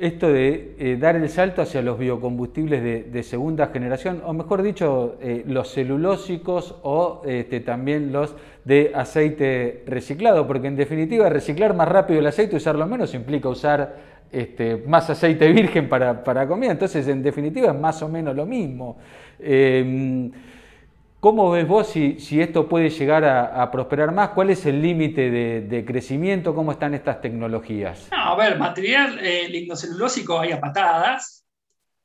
esto 0.00 0.32
de 0.32 0.74
eh, 0.76 0.96
dar 0.98 1.14
el 1.14 1.28
salto 1.28 1.62
hacia 1.62 1.80
los 1.80 1.96
biocombustibles 1.96 3.12
de, 3.12 3.22
segunda 3.22 3.68
generación, 3.68 4.22
o 4.24 4.32
mejor 4.32 4.62
dicho, 4.62 5.16
eh, 5.20 5.44
los 5.46 5.72
celulósicos 5.72 6.74
o 6.82 7.22
este, 7.24 7.60
también 7.60 8.12
los 8.12 8.34
de 8.64 8.90
aceite 8.96 9.84
reciclado? 9.86 10.48
Porque 10.48 10.66
en 10.66 10.74
definitiva, 10.74 11.28
reciclar 11.28 11.74
más 11.74 11.88
rápido 11.88 12.18
el 12.18 12.26
aceite, 12.26 12.56
usarlo 12.56 12.84
menos, 12.88 13.14
implica 13.14 13.48
usar 13.48 14.14
este, 14.32 14.78
más 14.78 15.08
aceite 15.08 15.52
virgen 15.52 15.88
para, 15.88 16.24
para 16.24 16.48
comida. 16.48 16.72
Entonces, 16.72 17.06
en 17.06 17.22
definitiva, 17.22 17.68
es 17.68 17.78
más 17.78 18.02
o 18.02 18.08
menos 18.08 18.34
lo 18.34 18.44
mismo. 18.44 18.98
¿Cómo 21.24 21.50
ves 21.50 21.66
vos 21.66 21.88
si, 21.88 22.20
si 22.20 22.38
esto 22.38 22.68
puede 22.68 22.90
llegar 22.90 23.24
a, 23.24 23.70
prosperar 23.70 24.12
más? 24.12 24.28
¿Cuál 24.34 24.50
es 24.50 24.66
el 24.66 24.82
límite 24.82 25.30
de, 25.30 25.84
crecimiento? 25.86 26.54
¿Cómo 26.54 26.70
están 26.70 26.92
estas 26.92 27.22
tecnologías? 27.22 28.08
a 28.10 28.36
ver, 28.36 28.58
material 28.58 29.18
eh, 29.22 29.48
lignocelulósico 29.48 30.38
hay 30.38 30.52
a 30.52 30.60
patadas. 30.60 31.46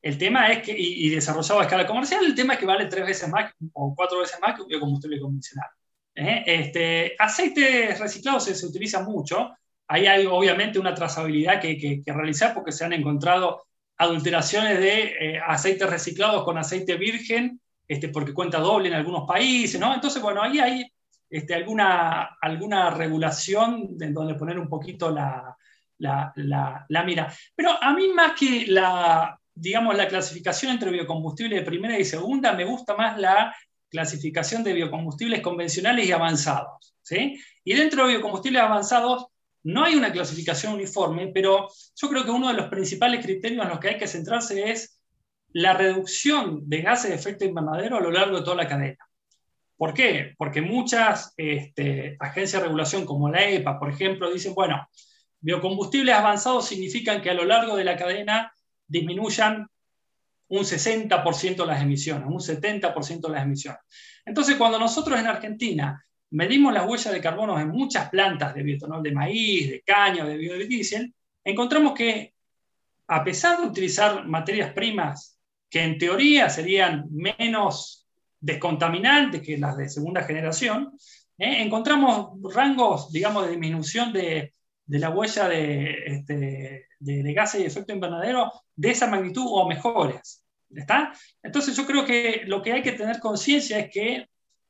El 0.01 0.17
tema 0.17 0.49
es 0.53 0.63
que, 0.63 0.73
y, 0.73 1.09
desarrollado 1.09 1.59
a 1.59 1.63
escala 1.63 1.85
comercial, 1.85 2.23
el 2.23 2.33
tema 2.33 2.53
es 2.53 2.59
que 2.61 2.65
vale 2.65 2.85
tres 2.85 3.07
veces 3.07 3.27
más 3.27 3.51
o 3.73 3.93
cuatro 3.93 4.21
veces 4.21 4.39
más 4.41 4.55
que 4.55 4.61
un 4.61 4.69
biocombustible 4.69 5.19
convencional. 5.19 5.67
¿eh? 6.15 6.43
Este, 6.45 7.15
aceites 7.19 7.99
reciclados 7.99 8.45
se, 8.45 8.55
se, 8.55 8.67
utiliza 8.67 9.03
mucho. 9.03 9.49
Ahí 9.89 10.07
hay 10.07 10.27
obviamente 10.27 10.79
una 10.79 10.93
trazabilidad 10.93 11.59
que, 11.59 11.77
que, 11.77 12.13
realizar 12.13 12.53
porque 12.53 12.71
se 12.71 12.85
han 12.85 12.93
encontrado 12.93 13.65
adulteraciones 13.97 14.79
de 14.79 15.01
eh, 15.19 15.41
aceites 15.45 15.89
reciclados 15.89 16.45
con 16.45 16.57
aceite 16.57 16.95
virgen 16.95 17.59
este, 17.89 18.09
porque 18.09 18.35
cuenta 18.35 18.59
doble 18.59 18.87
en 18.87 18.93
algunos 18.93 19.27
países, 19.27 19.81
¿no? 19.81 19.91
Entonces, 19.95 20.21
bueno, 20.21 20.43
ahí 20.43 20.59
hay 20.59 20.85
este, 21.27 21.55
alguna, 21.55 22.37
alguna 22.39 22.91
regulación 22.91 23.97
en 23.99 24.13
donde 24.13 24.35
poner 24.35 24.59
un 24.59 24.69
poquito 24.69 25.09
la, 25.09 25.57
la, 25.97 26.31
la, 26.87 27.03
mira. 27.03 27.33
Pero 27.55 27.71
a 27.81 27.91
mí 27.93 28.09
más 28.09 28.33
que 28.39 28.67
la, 28.67 29.39
digamos, 29.55 29.97
la 29.97 30.07
clasificación 30.07 30.73
entre 30.73 30.91
biocombustibles 30.91 31.59
de 31.59 31.65
primera 31.65 31.97
y 31.97 32.05
segunda, 32.05 32.53
me 32.53 32.63
gusta 32.63 32.95
más 32.95 33.17
la 33.19 33.55
clasificación 33.89 34.63
de 34.63 34.73
biocombustibles 34.73 35.41
convencionales 35.41 36.07
y 36.07 36.11
avanzados. 36.11 36.95
¿sí? 37.01 37.41
Y 37.63 37.73
dentro 37.73 38.03
de 38.03 38.13
biocombustibles 38.13 38.61
avanzados 38.61 39.25
no 39.63 39.83
hay 39.83 39.95
una 39.95 40.11
clasificación 40.11 40.73
uniforme, 40.73 41.31
pero 41.33 41.69
yo 41.95 42.07
creo 42.07 42.23
que 42.23 42.31
uno 42.31 42.49
de 42.49 42.53
los 42.53 42.67
principales 42.67 43.25
criterios 43.25 43.63
en 43.63 43.69
los 43.69 43.79
que 43.79 43.89
hay 43.89 43.97
que 43.97 44.07
centrarse 44.07 44.69
es 44.69 44.98
la 45.53 45.73
reducción 45.73 46.69
de 46.69 46.81
gases 46.81 47.09
de 47.09 47.15
efecto 47.15 47.45
invernadero 47.45 47.97
a 47.97 48.01
lo 48.01 48.11
largo 48.11 48.37
de 48.37 48.43
toda 48.43 48.57
la 48.57 48.67
cadena. 48.67 49.09
¿Por 49.77 49.93
qué? 49.93 50.35
Porque 50.37 50.61
muchas 50.61 51.33
este, 51.37 52.17
agencias 52.19 52.61
de 52.61 52.67
regulación, 52.67 53.05
como 53.05 53.29
la 53.29 53.49
EPA, 53.49 53.79
por 53.79 53.89
ejemplo, 53.89 54.31
dicen, 54.31 54.53
bueno, 54.53 54.87
biocombustibles 55.39 56.13
avanzados 56.13 56.67
significan 56.67 57.21
que 57.21 57.29
a 57.29 57.33
lo 57.33 57.45
largo 57.45 57.77
de 57.77 57.85
la 57.85 57.95
cadena 57.95 58.51
disminuyan 58.85 59.67
un 60.49 60.63
60% 60.63 61.55
de 61.55 61.65
las 61.65 61.81
emisiones, 61.81 62.27
un 62.27 62.39
70% 62.39 63.21
de 63.21 63.29
las 63.29 63.43
emisiones. 63.43 63.79
Entonces, 64.25 64.57
cuando 64.57 64.77
nosotros 64.77 65.19
en 65.19 65.27
Argentina 65.27 66.03
medimos 66.31 66.73
las 66.73 66.87
huellas 66.87 67.13
de 67.13 67.21
carbono 67.21 67.59
en 67.59 67.69
muchas 67.69 68.09
plantas 68.09 68.53
de 68.53 68.63
bioetanol 68.63 69.01
de 69.01 69.11
maíz, 69.11 69.69
de 69.69 69.81
caña, 69.81 70.25
de 70.25 70.37
biodiesel, 70.37 71.13
encontramos 71.43 71.93
que 71.93 72.33
a 73.07 73.23
pesar 73.23 73.59
de 73.59 73.67
utilizar 73.67 74.27
materias 74.27 74.73
primas 74.73 75.38
que 75.69 75.83
en 75.83 75.97
teoría 75.97 76.49
serían 76.49 77.05
menos 77.11 78.07
descontaminantes 78.39 79.41
que 79.41 79.57
las 79.57 79.77
de 79.77 79.89
segunda 79.89 80.23
generación, 80.23 80.93
¿eh? 81.37 81.61
encontramos 81.61 82.31
rangos, 82.53 83.11
digamos, 83.11 83.45
de 83.45 83.51
disminución 83.51 84.13
de, 84.13 84.53
la 84.87 85.09
huella 85.09 85.47
de, 85.47 85.91
este, 86.05 86.87
de, 86.99 87.33
gases 87.33 87.61
de 87.61 87.67
efecto 87.67 87.93
invernadero 87.93 88.51
de 88.75 88.91
esa 88.91 89.07
magnitud 89.07 89.45
o 89.45 89.67
mejores. 89.67 90.45
¿Está? 90.73 91.13
Entonces 91.41 91.75
yo 91.75 91.85
creo 91.85 92.05
que 92.05 92.43
lo 92.45 92.61
que 92.61 92.73
hay 92.73 92.83
que 92.83 92.91
tener 92.91 93.19
conciencia 93.19 93.79
es 93.79 93.91
que 93.91 94.27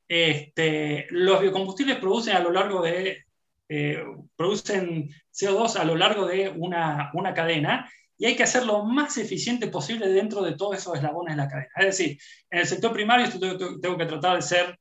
este, 0.07 1.07
los 1.09 1.41
biocombustibles 1.41 1.97
producen 1.97 2.35
a 2.35 2.39
lo 2.39 2.51
largo 2.51 2.81
de, 2.81 3.25
eh, 3.67 4.03
producen 4.35 5.09
CO2 5.31 5.75
a 5.75 5.83
lo 5.83 5.95
largo 5.95 6.25
de 6.25 6.49
una, 6.49 7.12
una 7.13 7.33
cadena 7.33 7.89
y 8.19 8.25
hay 8.25 8.36
que 8.36 8.43
hacer 8.43 8.65
lo 8.65 8.84
más 8.84 9.17
eficiente 9.17 9.67
posible 9.67 10.10
dentro 10.10 10.43
de 10.43 10.55
todos 10.55 10.77
esos 10.77 10.93
eslabones 10.95 11.36
de 11.36 11.41
la 11.41 11.47
cadena. 11.47 11.69
Es 11.77 11.86
decir, 11.86 12.17
en 12.51 12.60
el 12.60 12.67
sector 12.67 12.91
primario 12.91 13.27
tengo, 13.39 13.97
que 13.97 14.05
tratar 14.05 14.36
de 14.36 14.41
ser 14.41 14.77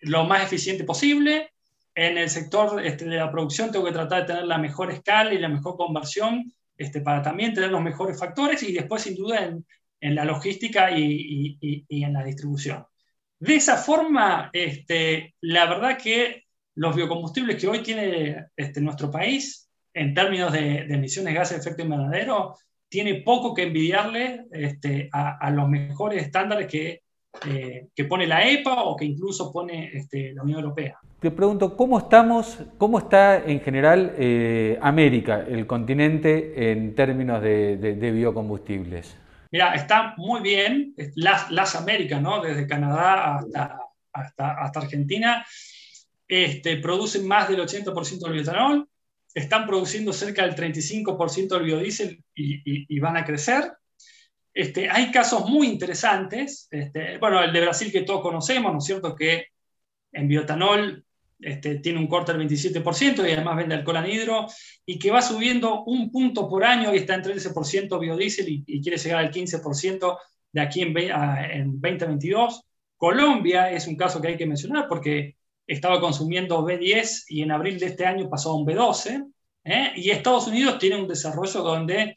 lo 0.00 0.24
más 0.24 0.44
eficiente 0.44 0.84
posible, 0.84 1.52
en 1.94 2.18
el 2.18 2.28
sector 2.28 2.84
este, 2.84 3.06
de 3.06 3.16
la 3.16 3.32
producción 3.32 3.72
tengo 3.72 3.86
que 3.86 3.92
tratar 3.92 4.20
de 4.20 4.26
tener 4.26 4.44
la 4.44 4.58
mejor 4.58 4.92
escala 4.92 5.32
y 5.32 5.38
la 5.38 5.48
mejor 5.48 5.76
conversión 5.76 6.52
este, 6.76 7.00
para 7.00 7.22
también 7.22 7.54
tener 7.54 7.70
los 7.70 7.82
mejores 7.82 8.18
factores 8.18 8.62
y 8.62 8.74
después 8.74 9.02
sin 9.02 9.14
duda 9.14 9.42
en, 9.42 9.64
en 9.98 10.14
la 10.14 10.26
logística 10.26 10.90
y, 10.90 11.56
y, 11.60 11.86
y, 11.88 12.04
en 12.04 12.12
la 12.12 12.22
distribución. 12.24 12.84
De 13.38 13.54
esa 13.54 13.78
forma, 13.78 14.50
este, 14.52 15.34
la 15.40 15.64
verdad 15.66 15.96
que 15.96 16.44
los 16.74 16.94
biocombustibles 16.94 17.58
que 17.58 17.68
hoy 17.68 17.82
tiene 17.82 18.48
este, 18.54 18.82
nuestro 18.82 19.10
país 19.10 19.70
en 19.94 20.12
términos 20.12 20.52
de, 20.52 20.84
de, 20.86 20.94
emisiones 20.94 21.32
de 21.32 21.38
gases 21.38 21.56
de 21.56 21.60
efecto 21.62 21.82
invernadero 21.82 22.54
tiene 22.92 23.22
poco 23.22 23.54
que 23.54 23.62
envidiarle 23.62 24.44
este, 24.52 25.08
a, 25.12 25.38
a, 25.38 25.50
los 25.50 25.66
mejores 25.66 26.22
estándares 26.22 26.66
que, 26.66 27.00
eh, 27.46 27.88
que, 27.96 28.04
pone 28.04 28.26
la 28.26 28.46
EPA 28.46 28.82
o 28.82 28.94
que 28.94 29.06
incluso 29.06 29.50
pone 29.50 29.90
este, 29.94 30.34
la 30.34 30.42
Unión 30.42 30.60
Europea. 30.60 30.98
Te 31.18 31.30
pregunto, 31.30 31.74
¿cómo 31.74 31.96
estamos, 31.98 32.58
cómo 32.76 32.98
está 32.98 33.38
en 33.38 33.60
general 33.60 34.14
eh, 34.18 34.78
América, 34.82 35.42
el 35.48 35.66
continente, 35.66 36.70
en 36.70 36.94
términos 36.94 37.40
de, 37.40 37.78
de, 37.78 37.94
de 37.94 38.10
biocombustibles? 38.10 39.16
Mira, 39.50 39.74
está 39.74 40.12
muy 40.18 40.42
bien, 40.42 40.94
las, 41.14 41.50
las 41.50 41.74
Américas, 41.74 42.20
¿no? 42.20 42.42
Desde 42.42 42.66
Canadá 42.66 43.38
hasta, 43.38 43.78
hasta, 44.12 44.50
hasta 44.62 44.80
Argentina, 44.80 45.46
este, 46.28 46.76
producen 46.76 47.26
más 47.26 47.48
del 47.48 47.60
80% 47.60 48.18
del 48.18 48.32
bioetanol, 48.34 48.86
están 49.34 49.66
produciendo 49.66 50.12
cerca 50.12 50.46
del 50.46 50.54
35% 50.54 51.48
del 51.48 51.64
biodiesel 51.64 52.22
y, 52.34 53.00
van 53.00 53.16
a 53.16 53.24
crecer. 53.24 53.72
Este, 54.54 54.90
hay 54.90 55.10
casos 55.10 55.48
muy 55.48 55.66
interesantes, 55.66 56.68
este, 56.70 57.16
bueno, 57.18 57.42
el 57.42 57.52
de 57.52 57.60
Brasil 57.62 57.90
que 57.90 58.02
todos 58.02 58.20
conocemos, 58.20 58.70
¿no 58.72 58.78
es 58.78 58.84
cierto? 58.84 59.14
Que 59.16 59.46
en 60.12 60.28
bioetanol 60.28 61.04
este, 61.40 61.76
tiene 61.76 61.98
un 61.98 62.06
corte 62.06 62.32
del 62.32 62.46
27% 62.46 63.26
y 63.26 63.32
además 63.32 63.56
vende 63.56 63.74
alcohol 63.74 63.96
anhidro 63.96 64.46
y 64.84 64.98
que 64.98 65.10
va 65.10 65.22
subiendo 65.22 65.84
un 65.84 66.10
punto 66.12 66.48
por 66.48 66.64
año 66.64 66.94
y 66.94 66.98
está 66.98 67.14
en 67.14 67.22
13% 67.22 67.98
biodiesel 67.98 68.48
y, 68.48 68.80
quiere 68.82 68.98
llegar 68.98 69.24
al 69.24 69.30
15% 69.30 70.18
de 70.52 70.60
aquí 70.60 70.82
en 70.82 70.92
2022. 70.92 72.62
Colombia 72.96 73.70
es 73.70 73.86
un 73.88 73.96
caso 73.96 74.20
que 74.20 74.28
hay 74.28 74.36
que 74.36 74.46
mencionar 74.46 74.86
porque 74.86 75.36
estaba 75.66 76.00
consumiendo 76.00 76.64
B10 76.64 77.24
y 77.28 77.42
en 77.42 77.52
abril 77.52 77.78
de 77.78 77.86
este 77.86 78.06
año 78.06 78.28
pasó 78.28 78.50
a 78.50 78.56
un 78.56 78.66
B12. 78.66 79.26
¿eh? 79.64 79.92
Y 79.96 80.10
Estados 80.10 80.46
Unidos 80.48 80.78
tiene 80.78 80.96
un 80.96 81.08
desarrollo 81.08 81.62
donde, 81.62 82.16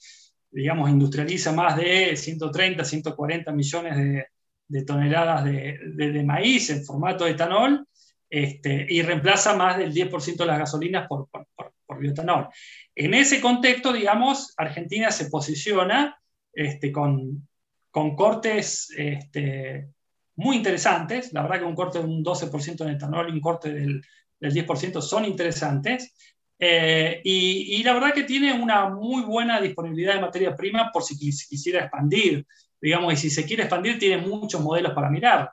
digamos, 0.52 0.90
industrializa 0.90 1.52
más 1.52 1.78
de 1.78 2.16
130, 2.16 2.84
140 2.84 3.52
millones 3.52 4.26
de, 4.68 4.84
toneladas 4.84 5.46
de, 5.46 6.24
maíz 6.26 6.70
en 6.72 6.84
formato 6.84 7.26
de 7.26 7.32
etanol 7.32 7.88
este, 8.30 8.88
y 8.90 9.02
reemplaza 9.04 9.56
más 9.56 9.78
del 9.78 9.94
10% 9.94 10.38
de 10.38 10.46
las 10.46 10.60
gasolinas 10.60 11.08
por, 11.08 11.30
por, 11.30 12.00
bioetanol. 12.00 12.50
En 12.96 13.14
ese 13.14 13.40
contexto, 13.40 13.94
digamos, 13.94 14.54
Argentina 14.58 15.12
se 15.12 15.30
posiciona 15.30 16.18
este, 16.52 16.92
con, 16.92 17.48
con 17.92 18.16
cortes 18.16 18.90
este, 18.98 19.90
muy 20.36 20.58
interesantes. 20.58 21.32
La 21.34 21.42
verdad 21.42 21.60
que 21.60 21.66
un 21.66 21.76
corte 21.76 22.00
de 22.00 22.06
un 22.06 22.24
12% 22.24 22.82
en 22.82 22.90
etanol 22.90 23.30
y 23.30 23.34
un 23.34 23.42
corte 23.42 23.72
del, 23.72 24.02
del 24.40 24.54
10% 24.54 25.02
son 25.02 25.26
interesantes. 25.26 26.14
Eh, 26.58 27.22
y, 27.24 27.78
y, 27.78 27.84
la 27.84 27.94
verdad 27.94 28.14
que 28.14 28.24
tiene 28.24 28.54
una 28.54 28.90
muy 28.90 29.24
buena 29.24 29.60
disponibilidad 29.60 30.16
de 30.16 30.22
materia 30.22 30.56
prima 30.56 30.90
por 30.92 31.04
si 31.04 31.18
quisiera 31.18 31.82
expandir. 31.82 32.46
Digamos, 32.80 33.14
y 33.14 33.18
si 33.18 33.30
se 33.30 33.46
quiere 33.46 33.64
expandir, 33.64 33.98
tiene 33.98 34.26
muchos 34.26 34.62
modelos 34.62 34.94
para 34.94 35.10
mirar. 35.10 35.52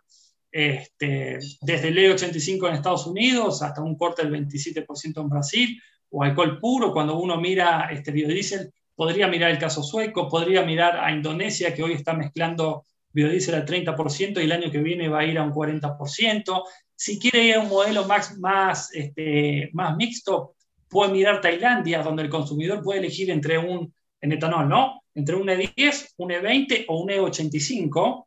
Este, 0.50 1.38
desde 1.62 1.88
el 1.88 1.96
E85 1.96 2.68
en 2.68 2.74
Estados 2.74 3.06
Unidos 3.06 3.62
hasta 3.62 3.80
un 3.80 3.96
corte 3.96 4.22
del 4.22 4.32
27% 4.46 5.20
en 5.20 5.28
Brasil, 5.30 5.82
o 6.10 6.22
alcohol 6.22 6.60
puro, 6.60 6.92
cuando 6.92 7.18
uno 7.18 7.40
mira 7.40 7.88
este 7.90 8.10
biodiesel, 8.10 8.70
podría 8.94 9.28
mirar 9.28 9.50
el 9.50 9.58
caso 9.58 9.82
sueco, 9.82 10.28
podría 10.28 10.62
mirar 10.62 10.98
a 10.98 11.10
Indonesia, 11.10 11.74
que 11.74 11.82
hoy 11.82 11.94
está 11.94 12.12
mezclando 12.12 12.84
biodiesel 13.12 13.54
al 13.54 13.66
30% 13.66 14.40
y 14.40 14.44
el 14.44 14.52
año 14.52 14.70
que 14.70 14.80
viene 14.80 15.08
va 15.08 15.20
a 15.20 15.26
ir 15.26 15.38
a 15.38 15.42
un 15.42 15.52
40%. 15.52 16.62
Si 16.94 17.18
quiere 17.18 17.44
ir 17.44 17.54
a 17.54 17.60
un 17.60 17.68
modelo 17.68 18.06
más, 18.06 18.38
más, 18.38 18.92
este, 18.94 19.70
más 19.72 19.96
mixto, 19.96 20.54
puede 20.88 21.12
mirar 21.12 21.40
Tailandia, 21.40 22.02
donde 22.02 22.22
el 22.22 22.28
consumidor 22.28 22.82
puede 22.82 23.00
elegir 23.00 23.30
entre 23.30 23.58
un, 23.58 23.92
etanol, 24.20 24.68
¿no? 24.68 25.02
Entre 25.14 25.34
un 25.34 25.48
E10, 25.48 26.14
un 26.18 26.30
E20 26.30 26.84
o 26.88 27.00
un 27.00 27.08
E85, 27.08 28.26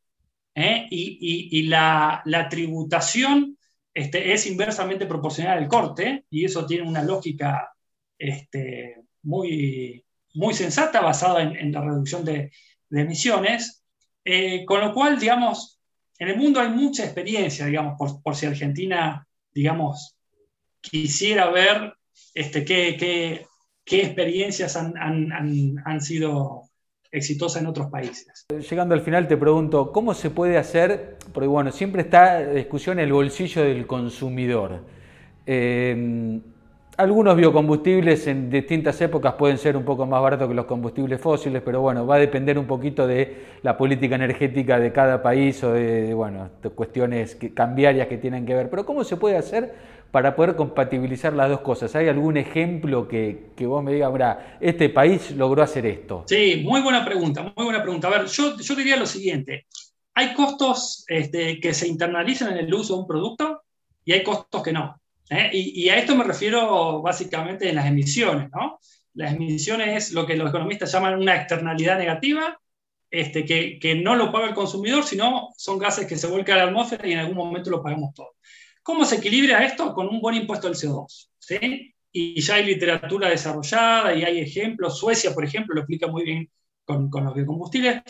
¿eh? 0.55 0.87
y, 0.89 1.59
y, 1.59 1.63
la, 1.63 2.21
la, 2.25 2.49
tributación 2.49 3.57
este, 3.93 4.33
es 4.33 4.45
inversamente 4.47 5.05
proporcional 5.05 5.57
al 5.57 5.67
corte, 5.67 6.25
y 6.29 6.43
eso 6.43 6.65
tiene 6.65 6.87
una 6.87 7.03
lógica 7.03 7.71
este, 8.17 8.97
muy, 9.23 10.03
muy 10.33 10.53
sensata 10.53 11.01
basada 11.01 11.43
en, 11.43 11.71
la 11.71 11.81
reducción 11.81 12.25
de 12.25 12.51
emisiones. 12.91 13.84
Eh, 14.25 14.65
con 14.65 14.81
lo 14.81 14.91
cual, 14.91 15.19
digamos, 15.19 15.79
en 16.17 16.29
el 16.29 16.38
mundo 16.38 16.59
hay 16.59 16.69
mucha 16.69 17.03
experiencia, 17.03 17.67
digamos, 17.67 18.19
por, 18.23 18.35
si 18.35 18.47
Argentina, 18.47 19.27
digamos, 19.53 20.15
quisiera 20.81 21.49
ver 21.51 21.93
este, 22.33 22.65
qué, 22.65 23.45
experiencias 23.85 24.75
han, 24.75 26.01
sido 26.01 26.63
exitosas 27.11 27.61
en 27.61 27.67
otros 27.67 27.91
países. 27.91 28.45
Llegando 28.49 28.95
al 28.95 29.01
final 29.01 29.27
te 29.27 29.38
pregunto, 29.38 29.91
¿cómo 29.91 30.13
se 30.15 30.31
puede 30.31 30.57
hacer? 30.57 31.17
Porque 31.31 31.47
bueno, 31.47 31.71
siempre 31.71 32.01
está 32.01 32.39
discusión 32.47 32.99
el 32.99 33.13
bolsillo 33.13 33.61
del 33.61 33.85
consumidor. 33.85 34.83
Eh, 35.45 36.41
algunos 36.97 37.36
biocombustibles 37.36 38.27
en 38.27 38.49
distintas 38.49 38.99
épocas 39.01 39.34
pueden 39.34 39.58
ser 39.58 39.75
un 39.75 39.84
poco 39.84 40.05
más 40.05 40.21
baratos 40.21 40.47
que 40.47 40.53
los 40.53 40.65
combustibles 40.65 41.19
fósiles, 41.19 41.62
pero 41.63 41.81
bueno, 41.81 42.08
va 42.08 42.15
a 42.15 42.19
depender 42.19 42.58
un 42.58 42.65
poquito 42.65 43.05
de 43.05 43.58
la 43.62 43.77
política 43.77 44.15
energética 44.15 44.79
de 44.79 44.91
cada 44.91 45.21
país 45.21 45.63
o 45.63 45.73
de, 45.73 46.13
bueno, 46.13 46.49
de 46.62 46.69
cuestiones 46.69 47.38
cambiarias 47.53 48.08
que 48.08 48.17
tienen 48.17 48.45
que 48.45 48.55
ver. 48.55 48.69
Pero 48.69 48.86
¿cómo 48.86 49.03
se 49.03 49.17
puede 49.17 49.38
hacer 49.38 49.75
para 50.12 50.36
poder 50.36 50.55
compatibilizar 50.55 51.34
las 51.34 51.49
dos 51.49 51.60
cosas? 51.62 51.95
¿Hay 51.95 52.08
algún 52.08 52.38
ejemplo 52.38 53.08
que, 53.08 53.47
que 53.55 53.65
vos 53.65 53.84
me 53.84 53.93
digas, 53.93 54.12
mira, 54.12 54.58
este 54.62 54.89
país 54.89 55.31
logró 55.31 55.63
hacer 55.63 55.86
esto? 55.86 56.23
Sí, 56.27 56.63
muy 56.65 56.81
buena 56.81 57.03
pregunta, 57.03 57.43
muy 57.55 57.65
buena 57.65 57.81
pregunta. 57.81 58.08
A 58.08 58.12
ver, 58.12 58.25
yo, 58.27 58.58
yo 58.58 58.75
diría 58.75 58.95
lo 58.95 59.05
siguiente. 59.05 59.65
Hay 60.13 60.34
costos 60.34 61.03
este, 61.08 61.60
que 61.60 61.73
se 61.73 61.88
internalizan 61.88 62.53
en 62.53 62.65
el 62.65 62.73
uso 62.73 62.93
de 62.93 62.99
un 63.01 63.08
producto 63.08 63.63
y 64.05 64.13
hay 64.13 64.23
costos 64.23 64.63
que 64.63 64.71
no. 64.71 64.95
¿Eh? 65.29 65.49
Y, 65.53 65.89
a 65.89 65.97
esto 65.97 66.15
me 66.15 66.23
refiero 66.23 67.01
básicamente 67.01 67.69
en 67.69 67.75
las 67.75 67.85
emisiones, 67.88 68.49
¿no? 68.51 68.79
Las 69.13 69.33
emisiones 69.33 69.95
es 69.95 70.13
lo 70.13 70.25
que 70.25 70.35
los 70.35 70.49
economistas 70.49 70.91
llaman 70.91 71.19
una 71.19 71.35
externalidad 71.35 71.97
negativa, 71.97 72.59
este, 73.09 73.45
que, 73.45 73.79
que, 73.79 73.95
no 73.95 74.15
lo 74.15 74.31
paga 74.31 74.47
el 74.47 74.53
consumidor, 74.53 75.03
sino 75.05 75.49
son 75.57 75.77
gases 75.77 76.05
que 76.05 76.17
se 76.17 76.27
vuelcan 76.27 76.57
a 76.57 76.63
la 76.63 76.69
atmósfera 76.69 77.07
y 77.07 77.13
en 77.13 77.19
algún 77.19 77.38
momento 77.38 77.69
lo 77.69 77.81
pagamos 77.81 78.13
todos. 78.13 78.31
¿Cómo 78.83 79.05
se 79.05 79.15
equilibra 79.15 79.65
esto? 79.65 79.93
Con 79.93 80.07
un 80.09 80.21
buen 80.21 80.35
impuesto 80.35 80.67
del 80.67 80.75
CO2. 80.77 81.29
¿sí? 81.39 81.95
Y 82.11 82.39
ya 82.39 82.55
hay 82.55 82.65
literatura 82.65 83.29
desarrollada 83.29 84.13
y 84.13 84.23
hay 84.23 84.39
ejemplos. 84.39 84.99
Suecia, 84.99 85.33
por 85.33 85.43
ejemplo, 85.43 85.73
lo 85.73 85.81
explica 85.81 86.07
muy 86.07 86.23
bien 86.23 86.51
con, 86.83 87.09
con 87.09 87.25
los 87.25 87.33
biocombustibles. 87.33 88.03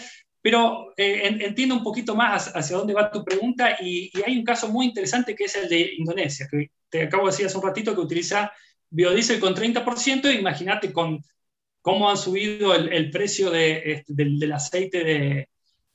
Pero 0.46 0.94
eh, 0.96 1.40
entiendo 1.42 1.74
un 1.74 1.82
poquito 1.82 2.14
más 2.14 2.56
hacia 2.56 2.78
dónde 2.78 2.94
va 2.94 3.10
tu 3.10 3.26
pregunta 3.26 3.78
y, 3.82 4.12
hay 4.24 4.38
un 4.38 4.44
caso 4.44 4.70
muy 4.70 4.86
interesante 4.86 5.34
que 5.34 5.46
es 5.46 5.56
el 5.56 5.68
de 5.68 5.96
Indonesia, 5.98 6.48
que 6.48 6.70
te 6.88 7.02
acabo 7.02 7.26
de 7.26 7.32
decir 7.32 7.48
hace 7.48 7.58
un 7.58 7.64
ratito 7.64 7.96
que 7.96 8.02
utiliza 8.02 8.52
biodiesel 8.92 9.40
con 9.40 9.56
30%, 9.56 10.38
imagínate 10.38 10.94
con 10.94 11.20
cómo 11.82 12.12
han 12.12 12.18
subido 12.18 12.76
el, 12.76 13.10
precio 13.10 13.56
este, 13.56 14.04
del, 14.14 14.52
aceite 14.52 15.04
de, 15.04 15.50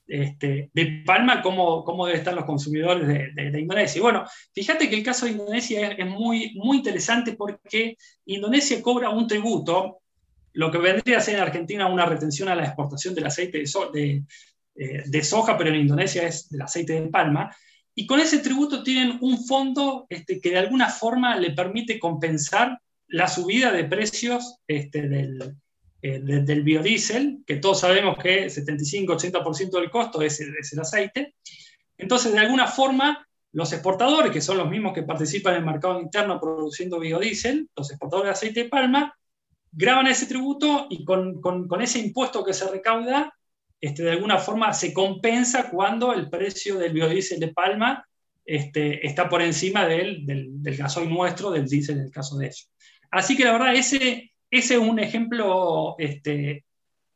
este, 0.09 0.69
de 0.75 1.03
palma, 1.07 1.43
cómo, 1.43 1.85
cómo 1.85 2.07
deben 2.07 2.19
estar 2.19 2.35
los 2.35 2.45
consumidores 2.45 3.07
de, 3.07 3.61
Indonesia. 3.61 4.03
bueno, 4.03 4.25
fíjate 4.53 4.91
que 4.91 4.97
el 4.97 5.05
caso 5.05 5.27
de 5.27 5.33
Indonesia 5.33 5.93
es, 5.93 6.07
muy, 6.09 6.55
muy 6.57 6.79
interesante 6.79 7.35
porque 7.35 7.97
Indonesia 8.25 8.83
cobra 8.83 9.11
un 9.11 9.29
tributo, 9.29 10.01
lo 10.53 10.71
que 10.71 10.79
vendría 10.79 11.19
a 11.19 11.21
ser 11.21 11.37
en 11.37 11.43
Argentina 11.43 11.87
una 11.87 12.07
retención 12.07 12.49
a 12.49 12.55
la 12.55 12.65
exportación 12.65 13.15
del 13.15 13.27
aceite 13.27 13.63
de, 13.93 14.25
eh, 14.75 15.03
de, 15.07 15.23
soja, 15.23 15.57
pero 15.57 15.71
en 15.71 15.81
Indonesia 15.81 16.27
es 16.27 16.49
del 16.49 16.63
aceite 16.63 17.01
de 17.01 17.09
palma. 17.09 17.55
Y 17.95 18.07
con 18.07 18.21
ese 18.21 18.39
tributo 18.39 18.83
tienen 18.83 19.19
un 19.21 19.45
fondo 19.45 20.07
este, 20.09 20.41
que 20.41 20.51
de 20.51 20.59
alguna 20.59 20.89
forma 20.89 21.37
le 21.37 21.51
permite 21.51 21.99
compensar 21.99 22.81
la 23.09 23.29
subida 23.29 23.73
de 23.73 23.85
precios 23.85 24.57
este, 24.67 25.09
del, 25.09 25.57
eh, 26.03 26.21
del 26.21 26.63
biodiesel, 26.63 27.43
que 27.47 27.57
todos 27.57 27.81
sabemos 27.81 28.17
que 28.19 28.47
75-80% 28.47 29.71
del 29.71 29.91
costo 29.91 30.23
es, 30.23 30.41
es, 30.41 30.73
el 30.73 30.81
aceite. 30.81 31.35
Entonces, 31.99 32.33
de 32.33 32.39
alguna 32.39 32.67
forma, 32.67 33.27
los 33.53 33.73
exportadores, 33.73 34.33
que 34.33 34.41
son 34.41 34.57
los 34.57 34.71
mismos 34.71 34.95
que 34.95 35.03
participan 35.03 35.55
en 35.55 35.61
el 35.61 35.67
mercado 35.67 36.01
interno 36.01 36.41
produciendo 36.41 37.01
biodiesel, 37.01 37.69
los 37.77 37.91
exportadores 37.91 38.29
de 38.29 38.33
aceite 38.33 38.63
de 38.63 38.69
palma, 38.71 39.15
graban 39.73 40.07
ese 40.07 40.27
tributo 40.27 40.87
y 40.91 41.05
con, 41.05 41.41
con, 41.41 41.83
ese 41.83 41.99
impuesto 41.99 42.45
que 42.45 42.53
se 42.53 42.71
recauda, 42.71 43.33
este, 43.81 44.03
de 44.03 44.13
alguna 44.13 44.39
forma 44.39 44.73
se 44.73 44.93
compensa 44.93 45.71
cuando 45.71 46.13
el 46.13 46.29
precio 46.29 46.79
del 46.79 46.93
biodiesel 46.93 47.41
de 47.41 47.49
palma 47.49 48.05
este, 48.45 49.07
está 49.07 49.29
por 49.29 49.43
encima 49.43 49.87
del, 49.87 50.27
del, 50.27 50.63
del 50.63 50.77
gasoil 50.77 51.09
nuestro, 51.09 51.51
del 51.51 51.69
diésel 51.69 51.99
en 51.99 52.05
el 52.05 52.11
caso 52.11 52.37
de 52.37 52.47
ellos. 52.47 52.71
Así 53.11 53.37
que 53.37 53.45
la 53.45 53.53
verdad, 53.53 53.75
ese, 53.75 54.33
ese 54.51 54.75
es 54.75 54.81
un 54.81 54.99
ejemplo 54.99 55.95
este, 55.99 56.65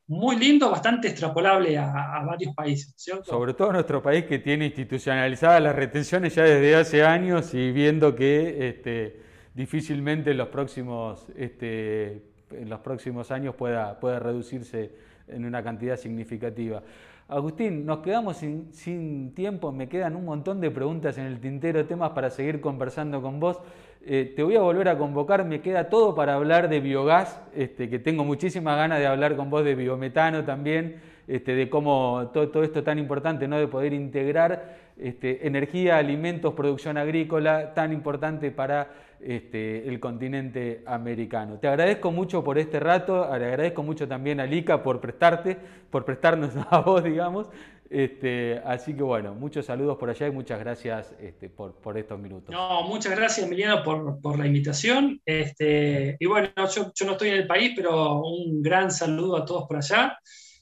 muy 0.07 0.37
lindo, 0.37 0.71
bastante 0.71 1.09
extrapolable 1.09 1.79
a, 1.79 2.23
varios 2.27 2.55
países. 2.55 2.95
Sobre 3.25 3.55
todo 3.55 3.73
nuestro 3.73 4.03
país 4.03 4.25
que 4.25 4.39
tiene 4.39 4.67
institucionalizadas 4.67 5.63
las 5.63 5.75
retenciones 5.75 6.35
ya 6.35 6.45
desde 6.45 6.77
hace 6.77 7.05
años 7.05 7.55
y 7.55 7.73
viendo 7.73 8.15
que 8.15 8.69
este, 8.69 9.21
difícilmente 9.55 10.33
en 10.33 10.39
los 10.39 10.49
próximos, 10.49 11.27
este, 11.37 12.34
en 12.61 12.69
los 12.69 12.81
próximos 12.81 13.31
años 13.31 13.55
pueda, 13.55 13.99
pueda 14.01 14.19
reducirse 14.19 14.93
en 15.29 15.45
una 15.45 15.63
cantidad 15.63 15.97
significativa. 15.97 16.83
Agustín, 17.27 17.87
nos 17.87 18.01
quedamos 18.01 18.37
sin, 18.37 19.33
tiempo, 19.35 19.73
me 19.73 19.89
quedan 19.89 20.15
un 20.15 20.27
montón 20.27 20.61
de 20.61 20.71
preguntas 20.71 21.17
en 21.17 21.25
el 21.25 21.41
tintero, 21.41 21.87
temas 21.87 22.11
para 22.11 22.29
seguir 22.29 22.61
conversando 22.61 23.23
con 23.23 23.41
vos. 23.41 23.61
Eh, 24.05 24.35
te 24.37 24.43
voy 24.43 24.57
a 24.57 24.61
volver 24.61 24.91
a 24.91 24.99
convocar, 24.99 25.43
me 25.47 25.63
queda 25.63 25.89
todo 25.89 26.15
para 26.15 26.35
hablar 26.35 26.69
de 26.69 26.81
biogás, 26.81 27.41
este, 27.55 27.89
que 27.89 27.99
tengo 27.99 28.25
muchísimas 28.25 28.77
ganas 28.77 28.99
de 28.99 29.07
hablar 29.07 29.37
con 29.37 29.49
vos 29.49 29.65
de 29.65 29.75
biometano 29.75 30.45
también, 30.45 31.01
este, 31.27 31.55
de 31.55 31.71
cómo 31.71 32.31
todo, 32.35 32.51
todo, 32.51 32.63
esto 32.63 32.85
tan 32.85 32.99
importante, 32.99 33.49
¿no? 33.49 33.59
de 33.59 33.69
poder 33.69 33.95
integrar 33.95 34.77
este, 34.99 35.47
energía, 35.47 35.97
alimentos, 35.97 36.53
producción 36.53 36.99
agrícola, 36.99 37.73
tan 37.73 37.95
importante 37.95 38.51
para 38.51 38.89
este, 39.25 39.89
el 39.89 39.99
continente 40.01 40.83
americano. 40.87 41.59
Te 41.59 41.69
agradezco 41.69 42.13
mucho 42.13 42.45
por 42.45 42.59
este 42.59 42.79
rato, 42.79 43.25
agradezco 43.25 43.83
mucho 43.83 44.07
también 44.07 44.39
a 44.41 44.47
Lika 44.47 44.83
por 44.83 45.01
prestarte, 45.01 45.57
por 45.91 46.05
prestarnos 46.05 46.53
a 46.71 46.81
vos, 46.81 47.03
digamos. 47.03 47.49
Este, 47.89 48.61
así 48.65 48.95
que 48.95 49.03
bueno, 49.03 49.35
muchos 49.35 49.67
saludos 49.67 49.97
por 49.99 50.11
allá 50.11 50.27
y 50.27 50.31
muchas 50.31 50.59
gracias 50.59 51.15
este, 51.21 51.49
por, 51.49 51.75
por, 51.77 51.97
estos 51.97 52.19
minutos. 52.19 52.51
No, 52.51 52.83
muchas 52.83 53.17
gracias 53.17 53.47
Emiliano 53.47 53.83
por, 53.83 54.21
por 54.21 54.39
la 54.39 54.47
invitación. 54.47 55.21
Este, 55.25 56.17
y 56.19 56.27
bueno, 56.27 56.49
yo, 56.57 56.93
yo, 56.95 57.07
no 57.07 57.13
estoy 57.13 57.29
en 57.29 57.37
el 57.37 57.47
país, 57.47 57.73
pero 57.77 58.21
un 58.21 58.63
gran 58.63 58.91
saludo 58.91 59.37
a 59.37 59.45
todos 59.45 59.67
por 59.69 59.77
allá. 59.77 60.19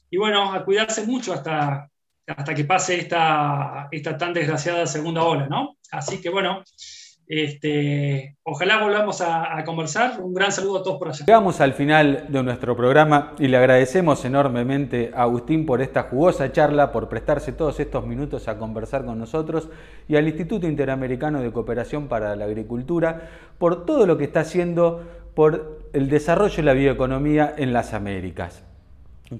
Y 0.09 0.17
bueno, 0.17 0.53
a 0.53 0.63
cuidarse 0.63 1.05
mucho 1.05 1.33
hasta, 1.33 1.89
hasta 2.27 2.53
que 2.53 2.65
pase 2.65 2.99
esta, 2.99 3.87
esta 3.91 4.17
tan 4.17 4.33
desgraciada 4.33 4.85
segunda 4.85 5.23
ola, 5.23 5.47
¿no? 5.47 5.77
Así 5.91 6.21
que 6.21 6.29
bueno, 6.29 6.63
este, 7.41 8.35
ojalá 8.43 8.81
volvamos 8.81 9.21
a, 9.21 9.63
conversar. 9.65 10.19
Un 10.21 10.33
gran 10.33 10.51
saludo 10.51 10.79
a 10.79 10.83
todos 10.83 10.99
por 10.99 11.09
allá. 11.09 11.25
Llegamos 11.25 11.61
al 11.61 11.73
final 11.73 12.25
de 12.29 12.43
nuestro 12.43 12.75
programa 12.75 13.33
y 13.39 13.47
le 13.47 13.57
agradecemos 13.57 14.23
enormemente 14.25 15.11
a 15.15 15.23
Agustín 15.23 15.65
por 15.65 15.81
esta 15.81 16.03
jugosa 16.03 16.51
charla, 16.51 16.91
por 16.91 17.09
prestarse 17.09 17.53
todos 17.53 17.79
estos 17.79 18.05
minutos 18.05 18.47
a 18.47 18.57
conversar 18.57 19.05
con 19.05 19.17
nosotros 19.17 19.69
y 20.07 20.15
al 20.15 20.27
Instituto 20.27 20.67
Interamericano 20.67 21.41
de 21.41 21.51
Cooperación 21.51 22.07
para 22.07 22.35
la 22.35 22.45
Agricultura 22.45 23.29
por 23.57 23.85
todo 23.85 24.05
lo 24.05 24.17
que 24.17 24.25
está 24.25 24.41
haciendo 24.41 25.03
por 25.33 25.79
el 25.93 26.09
desarrollo 26.09 26.57
de 26.57 26.63
la 26.63 26.73
bioeconomía 26.73 27.53
en 27.57 27.73
las 27.73 27.93
Américas. 27.93 28.63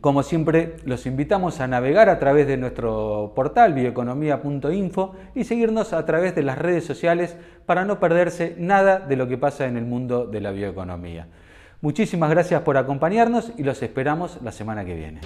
Como 0.01 0.23
siempre, 0.23 0.77
los 0.85 1.05
invitamos 1.05 1.59
a 1.59 1.67
navegar 1.67 2.09
a 2.09 2.19
través 2.19 2.47
de 2.47 2.57
nuestro 2.57 3.33
portal 3.35 3.73
bioeconomía.info 3.73 5.15
y 5.35 5.43
seguirnos 5.43 5.93
a 5.93 6.05
través 6.05 6.35
de 6.35 6.43
las 6.43 6.57
redes 6.57 6.85
sociales 6.85 7.35
para 7.65 7.85
no 7.85 7.99
perderse 7.99 8.55
nada 8.57 8.99
de 8.99 9.15
lo 9.15 9.27
que 9.27 9.37
pasa 9.37 9.65
en 9.65 9.77
el 9.77 9.85
mundo 9.85 10.25
de 10.25 10.41
la 10.41 10.51
bioeconomía. 10.51 11.27
Muchísimas 11.81 12.29
gracias 12.29 12.61
por 12.61 12.77
acompañarnos 12.77 13.51
y 13.57 13.63
los 13.63 13.81
esperamos 13.83 14.39
la 14.41 14.51
semana 14.51 14.85
que 14.85 14.95
viene. 14.95 15.21